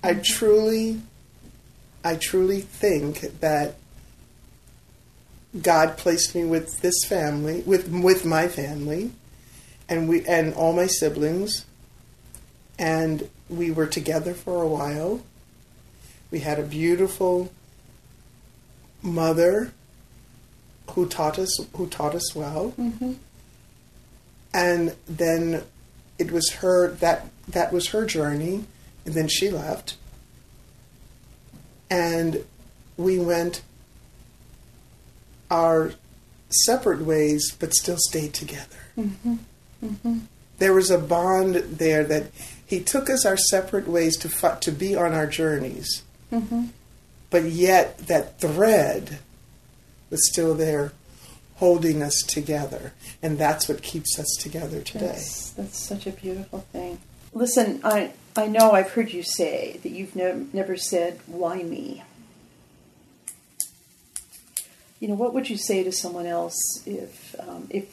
I 0.02 0.14
mm-hmm. 0.14 0.22
truly, 0.22 1.00
I 2.04 2.16
truly 2.16 2.60
think 2.60 3.38
that 3.40 3.76
God 5.60 5.96
placed 5.96 6.34
me 6.34 6.44
with 6.44 6.80
this 6.80 7.04
family, 7.04 7.62
with 7.62 7.88
with 7.88 8.26
my 8.26 8.48
family, 8.48 9.12
and 9.88 10.08
we 10.08 10.26
and 10.26 10.52
all 10.54 10.72
my 10.72 10.88
siblings, 10.88 11.64
and 12.76 13.30
we 13.48 13.70
were 13.70 13.86
together 13.86 14.34
for 14.34 14.62
a 14.62 14.68
while. 14.68 15.22
We 16.32 16.40
had 16.40 16.58
a 16.58 16.64
beautiful 16.64 17.52
mother 19.00 19.72
who 20.94 21.06
taught 21.06 21.38
us 21.38 21.58
who 21.74 21.86
taught 21.86 22.14
us 22.14 22.34
well, 22.34 22.72
mm-hmm. 22.78 23.12
and 24.52 24.94
then 25.06 25.62
it 26.18 26.30
was 26.30 26.50
her 26.60 26.88
that 26.88 27.26
that 27.48 27.72
was 27.72 27.88
her 27.88 28.06
journey, 28.06 28.64
and 29.04 29.14
then 29.14 29.28
she 29.28 29.50
left, 29.50 29.96
and 31.90 32.44
we 32.96 33.18
went 33.18 33.62
our 35.50 35.92
separate 36.50 37.02
ways, 37.02 37.54
but 37.58 37.74
still 37.74 37.98
stayed 37.98 38.34
together. 38.34 38.78
Mm-hmm. 38.98 39.34
Mm-hmm. 39.84 40.18
There 40.58 40.74
was 40.74 40.90
a 40.90 40.98
bond 40.98 41.56
there 41.56 42.04
that 42.04 42.30
he 42.64 42.80
took 42.80 43.10
us 43.10 43.26
our 43.26 43.36
separate 43.36 43.88
ways 43.88 44.16
to 44.18 44.58
to 44.60 44.70
be 44.70 44.94
on 44.94 45.12
our 45.12 45.26
journeys, 45.26 46.02
but 47.30 47.44
yet 47.44 47.98
that 48.06 48.38
thread 48.38 49.18
was 50.12 50.30
still 50.30 50.54
there, 50.54 50.92
holding 51.56 52.02
us 52.02 52.22
together, 52.22 52.92
and 53.22 53.38
that's 53.38 53.68
what 53.68 53.82
keeps 53.82 54.18
us 54.18 54.36
together 54.38 54.82
today. 54.82 55.06
That's, 55.06 55.50
that's 55.50 55.78
such 55.78 56.06
a 56.06 56.12
beautiful 56.12 56.60
thing. 56.70 57.00
Listen, 57.32 57.80
I 57.82 58.12
I 58.36 58.46
know 58.46 58.72
I've 58.72 58.90
heard 58.90 59.10
you 59.10 59.22
say 59.22 59.80
that 59.82 59.90
you've 59.90 60.14
ne- 60.14 60.46
never 60.52 60.76
said 60.76 61.18
why 61.26 61.62
me. 61.62 62.04
You 65.00 65.08
know, 65.08 65.14
what 65.14 65.34
would 65.34 65.50
you 65.50 65.56
say 65.56 65.82
to 65.82 65.90
someone 65.90 66.26
else 66.26 66.82
if 66.86 67.34
um, 67.40 67.66
if 67.70 67.92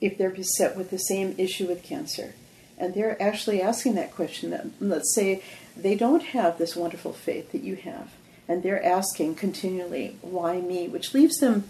if 0.00 0.18
they're 0.18 0.30
beset 0.30 0.76
with 0.76 0.90
the 0.90 0.98
same 0.98 1.34
issue 1.38 1.66
with 1.66 1.82
cancer, 1.82 2.34
and 2.76 2.94
they're 2.94 3.20
actually 3.20 3.62
asking 3.62 3.94
that 3.94 4.14
question? 4.14 4.74
Let's 4.78 5.14
say 5.14 5.42
they 5.74 5.94
don't 5.94 6.22
have 6.22 6.58
this 6.58 6.76
wonderful 6.76 7.14
faith 7.14 7.52
that 7.52 7.62
you 7.62 7.76
have, 7.76 8.12
and 8.48 8.62
they're 8.62 8.84
asking 8.84 9.34
continually, 9.36 10.18
"Why 10.22 10.60
me?" 10.60 10.88
Which 10.88 11.14
leaves 11.14 11.38
them, 11.38 11.64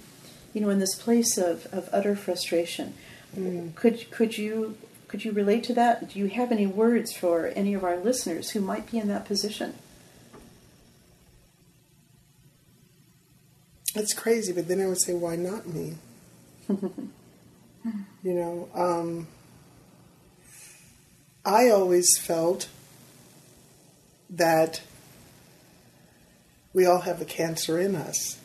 you 0.52 0.60
know, 0.60 0.70
in 0.70 0.78
this 0.78 0.94
place 0.94 1.36
of, 1.38 1.66
of 1.72 1.88
utter 1.92 2.16
frustration. 2.16 2.94
Could 3.74 4.10
could 4.10 4.38
you 4.38 4.76
could 5.08 5.24
you 5.24 5.32
relate 5.32 5.64
to 5.64 5.74
that? 5.74 6.10
Do 6.10 6.18
you 6.18 6.26
have 6.26 6.50
any 6.50 6.66
words 6.66 7.12
for 7.12 7.48
any 7.48 7.74
of 7.74 7.84
our 7.84 7.96
listeners 7.96 8.50
who 8.50 8.60
might 8.60 8.90
be 8.90 8.98
in 8.98 9.08
that 9.08 9.24
position? 9.24 9.74
It's 13.94 14.12
crazy, 14.12 14.52
but 14.52 14.68
then 14.68 14.80
I 14.80 14.88
would 14.88 15.00
say, 15.00 15.14
why 15.14 15.36
not 15.36 15.66
me? 15.66 15.94
you 16.68 17.10
know, 18.22 18.68
um, 18.74 19.26
I 21.46 21.70
always 21.70 22.18
felt 22.18 22.68
that 24.28 24.82
we 26.76 26.84
all 26.84 27.00
have 27.00 27.22
a 27.22 27.24
cancer 27.24 27.80
in 27.80 27.96
us 27.96 28.38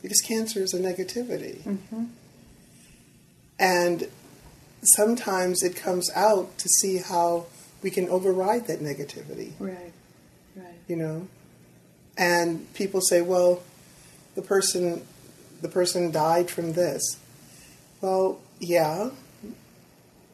because 0.00 0.20
cancer 0.20 0.60
is 0.60 0.72
a 0.72 0.78
negativity. 0.78 1.60
And 3.58 4.08
sometimes 4.82 5.64
it 5.64 5.74
comes 5.74 6.08
out 6.14 6.56
to 6.58 6.68
see 6.68 6.98
how 6.98 7.46
we 7.82 7.90
can 7.90 8.08
override 8.08 8.68
that 8.68 8.78
negativity. 8.78 9.52
Right. 9.58 9.92
Right. 10.54 10.78
You 10.86 10.96
know? 10.96 11.28
And 12.16 12.72
people 12.74 13.00
say, 13.00 13.22
well, 13.22 13.64
the 14.36 14.42
person 14.42 15.02
the 15.62 15.68
person 15.68 16.12
died 16.12 16.48
from 16.48 16.74
this. 16.74 17.18
Well, 18.00 18.40
yeah. 18.60 19.10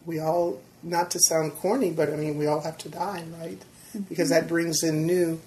We 0.04 0.20
all 0.20 0.60
not 0.82 1.10
to 1.12 1.18
sound 1.20 1.52
corny, 1.54 1.90
but 1.90 2.12
I 2.12 2.16
mean 2.16 2.36
we 2.36 2.46
all 2.46 2.60
have 2.60 2.76
to 2.78 2.90
die, 2.90 3.24
right? 3.40 3.60
Mm-hmm. 3.60 4.00
Because 4.10 4.28
that 4.28 4.46
brings 4.46 4.82
in 4.82 5.06
new 5.06 5.40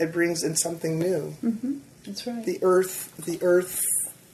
it 0.00 0.12
brings 0.12 0.42
in 0.42 0.56
something 0.56 0.98
new. 0.98 1.36
Mm-hmm. 1.44 1.78
That's 2.06 2.26
right. 2.26 2.44
The 2.44 2.58
earth 2.62 3.14
the 3.16 3.38
earth 3.42 3.84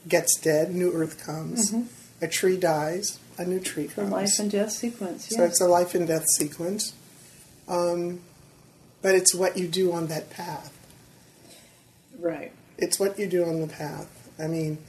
gets 0.07 0.39
dead, 0.39 0.73
new 0.73 0.91
earth 0.93 1.23
comes. 1.23 1.71
Mm-hmm. 1.71 2.23
A 2.23 2.27
tree 2.27 2.57
dies, 2.57 3.19
a 3.37 3.45
new 3.45 3.59
tree 3.59 3.87
comes. 3.87 4.09
The 4.09 4.15
life 4.15 4.39
and 4.39 4.49
death 4.49 4.71
sequence. 4.71 5.27
So 5.27 5.43
it's 5.43 5.61
a 5.61 5.67
life 5.67 5.93
and 5.93 6.07
death 6.07 6.25
sequence. 6.37 6.93
Um, 7.67 8.21
but 9.01 9.13
it's 9.13 9.35
what 9.35 9.57
you 9.57 9.67
do 9.67 9.91
on 9.91 10.07
that 10.07 10.31
path. 10.31 10.73
Right. 12.17 12.51
It's 12.77 12.99
what 12.99 13.19
you 13.19 13.27
do 13.27 13.43
on 13.45 13.61
the 13.61 13.67
path. 13.67 14.09
I 14.39 14.47
mean, 14.47 14.79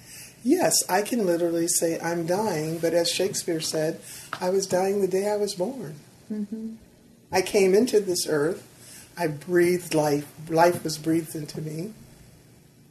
yes, 0.42 0.74
I 0.88 1.02
can 1.02 1.26
literally 1.26 1.68
say 1.68 1.98
I'm 2.00 2.26
dying, 2.26 2.78
but 2.78 2.94
as 2.94 3.10
Shakespeare 3.10 3.60
said, 3.60 4.00
I 4.40 4.50
was 4.50 4.66
dying 4.66 5.00
the 5.00 5.08
day 5.08 5.28
I 5.28 5.36
was 5.36 5.54
born. 5.54 5.96
Mm-hmm. 6.32 6.76
I 7.30 7.42
came 7.42 7.74
into 7.74 8.00
this 8.00 8.26
earth, 8.26 8.64
I 9.18 9.26
breathed 9.26 9.94
life, 9.94 10.32
life 10.48 10.84
was 10.84 10.96
breathed 10.96 11.34
into 11.34 11.60
me, 11.60 11.92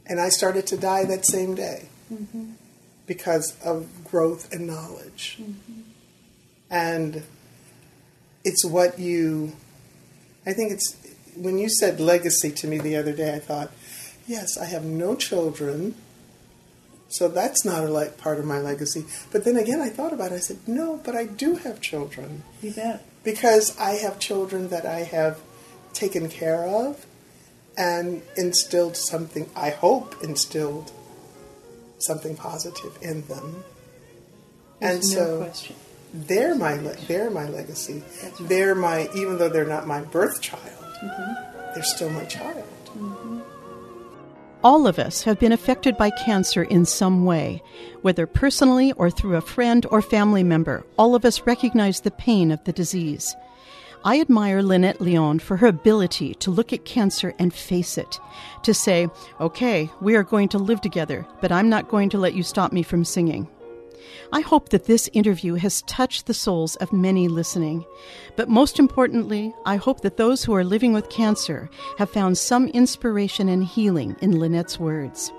and 0.06 0.20
I 0.20 0.28
started 0.28 0.66
to 0.68 0.76
die 0.76 1.04
that 1.06 1.24
same 1.26 1.54
day 1.54 1.88
mm-hmm. 2.12 2.52
because 3.06 3.56
of 3.64 4.04
growth 4.04 4.52
and 4.52 4.66
knowledge. 4.66 5.38
Mm-hmm. 5.40 5.80
And 6.70 7.22
it's 8.44 8.64
what 8.64 8.98
you, 8.98 9.56
I 10.44 10.52
think 10.52 10.72
it's, 10.72 10.96
when 11.34 11.56
you 11.56 11.70
said 11.70 11.98
legacy 11.98 12.50
to 12.52 12.66
me 12.66 12.78
the 12.78 12.96
other 12.96 13.12
day, 13.12 13.34
I 13.34 13.38
thought, 13.38 13.70
yes, 14.26 14.58
I 14.58 14.66
have 14.66 14.84
no 14.84 15.14
children. 15.14 15.94
So 17.08 17.28
that's 17.28 17.64
not 17.64 17.84
a 17.84 17.88
like 17.88 18.18
part 18.18 18.38
of 18.38 18.44
my 18.44 18.58
legacy. 18.58 19.06
But 19.32 19.44
then 19.44 19.56
again, 19.56 19.80
I 19.80 19.88
thought 19.88 20.12
about 20.12 20.32
it. 20.32 20.36
I 20.36 20.40
said, 20.40 20.58
no, 20.66 21.00
but 21.02 21.16
I 21.16 21.24
do 21.24 21.56
have 21.56 21.80
children. 21.80 22.42
You 22.60 22.72
bet. 22.72 23.02
Because 23.24 23.78
I 23.78 23.92
have 23.92 24.18
children 24.18 24.68
that 24.68 24.84
I 24.84 25.00
have 25.00 25.40
taken 25.92 26.28
care 26.28 26.64
of 26.64 27.06
and 27.76 28.22
instilled 28.36 28.96
something, 28.96 29.48
I 29.54 29.70
hope 29.70 30.16
instilled 30.22 30.92
something 31.98 32.36
positive 32.36 32.96
in 33.02 33.22
them. 33.26 33.64
There's 34.80 34.92
and 35.10 35.18
no 35.18 35.24
so 35.24 35.36
question. 35.44 35.76
they're 36.14 36.54
my 36.54 36.74
le- 36.76 36.96
they're 37.08 37.30
my 37.30 37.48
legacy. 37.48 38.02
Right. 38.22 38.32
They're 38.40 38.74
my 38.74 39.08
even 39.14 39.38
though 39.38 39.48
they're 39.48 39.64
not 39.64 39.86
my 39.86 40.00
birth 40.02 40.40
child, 40.40 40.62
Mm-hmm. 41.02 41.74
they're 41.74 41.82
still 41.84 42.10
my 42.10 42.24
child. 42.24 42.64
All 44.64 44.88
of 44.88 44.98
us 44.98 45.22
have 45.22 45.38
been 45.38 45.52
affected 45.52 45.96
by 45.96 46.10
cancer 46.10 46.64
in 46.64 46.84
some 46.84 47.24
way, 47.24 47.62
whether 48.02 48.26
personally 48.26 48.90
or 48.92 49.08
through 49.08 49.36
a 49.36 49.40
friend 49.40 49.86
or 49.90 50.02
family 50.02 50.42
member. 50.42 50.84
All 50.98 51.14
of 51.14 51.24
us 51.24 51.46
recognize 51.46 52.00
the 52.00 52.10
pain 52.10 52.50
of 52.50 52.64
the 52.64 52.72
disease. 52.72 53.36
I 54.04 54.20
admire 54.20 54.62
Lynette 54.62 55.00
Leon 55.00 55.40
for 55.40 55.56
her 55.56 55.66
ability 55.66 56.34
to 56.36 56.50
look 56.50 56.72
at 56.72 56.84
cancer 56.84 57.34
and 57.38 57.52
face 57.52 57.98
it, 57.98 58.20
to 58.62 58.72
say, 58.72 59.08
okay, 59.40 59.90
we 60.00 60.14
are 60.14 60.22
going 60.22 60.48
to 60.50 60.58
live 60.58 60.80
together, 60.80 61.26
but 61.40 61.50
I'm 61.50 61.68
not 61.68 61.88
going 61.88 62.08
to 62.10 62.18
let 62.18 62.34
you 62.34 62.42
stop 62.42 62.72
me 62.72 62.82
from 62.82 63.04
singing. 63.04 63.48
I 64.32 64.40
hope 64.40 64.68
that 64.68 64.84
this 64.84 65.10
interview 65.12 65.54
has 65.54 65.82
touched 65.82 66.26
the 66.26 66.34
souls 66.34 66.76
of 66.76 66.92
many 66.92 67.28
listening. 67.28 67.84
But 68.36 68.48
most 68.48 68.78
importantly, 68.78 69.54
I 69.64 69.76
hope 69.76 70.02
that 70.02 70.16
those 70.16 70.44
who 70.44 70.54
are 70.54 70.64
living 70.64 70.92
with 70.92 71.10
cancer 71.10 71.68
have 71.98 72.10
found 72.10 72.38
some 72.38 72.68
inspiration 72.68 73.48
and 73.48 73.64
healing 73.64 74.16
in 74.20 74.38
Lynette's 74.38 74.78
words. 74.78 75.32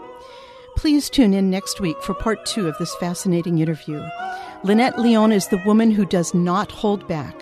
Please 0.76 1.10
tune 1.10 1.34
in 1.34 1.50
next 1.50 1.80
week 1.82 2.02
for 2.02 2.14
part 2.14 2.46
two 2.46 2.68
of 2.68 2.78
this 2.78 2.96
fascinating 2.96 3.60
interview. 3.60 4.04
Lynette 4.64 5.00
Leon 5.00 5.32
is 5.32 5.48
the 5.48 5.62
woman 5.66 5.92
who 5.92 6.06
does 6.06 6.34
not 6.34 6.72
hold 6.72 7.08
back. 7.08 7.36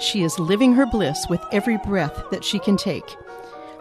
She 0.00 0.22
is 0.22 0.38
living 0.38 0.72
her 0.72 0.86
bliss 0.86 1.26
with 1.28 1.44
every 1.52 1.76
breath 1.76 2.24
that 2.30 2.42
she 2.42 2.58
can 2.58 2.76
take. 2.78 3.16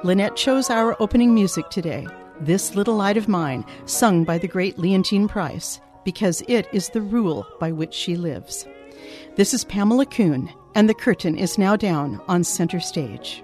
Lynette 0.04 0.36
chose 0.36 0.70
our 0.70 0.96
opening 1.02 1.34
music 1.34 1.70
today, 1.70 2.06
This 2.42 2.76
Little 2.76 2.96
Light 2.96 3.16
of 3.16 3.30
Mine, 3.30 3.66
sung 3.86 4.26
by 4.26 4.38
the 4.38 4.48
great 4.48 4.78
Leontyne 4.78 5.30
Price 5.30 5.80
because 6.04 6.44
it 6.50 6.68
is 6.74 6.90
the 6.90 7.02
rule 7.02 7.48
by 7.60 7.72
which 7.72 7.94
she 7.94 8.16
lives. 8.16 8.68
This 9.36 9.54
is 9.54 9.64
Pamela 9.64 10.06
Kuhn, 10.06 10.50
and 10.76 10.90
the 10.90 10.94
curtain 10.94 11.38
is 11.38 11.58
now 11.58 11.76
down 11.76 12.22
on 12.28 12.44
center 12.44 12.82
stage. 12.82 13.42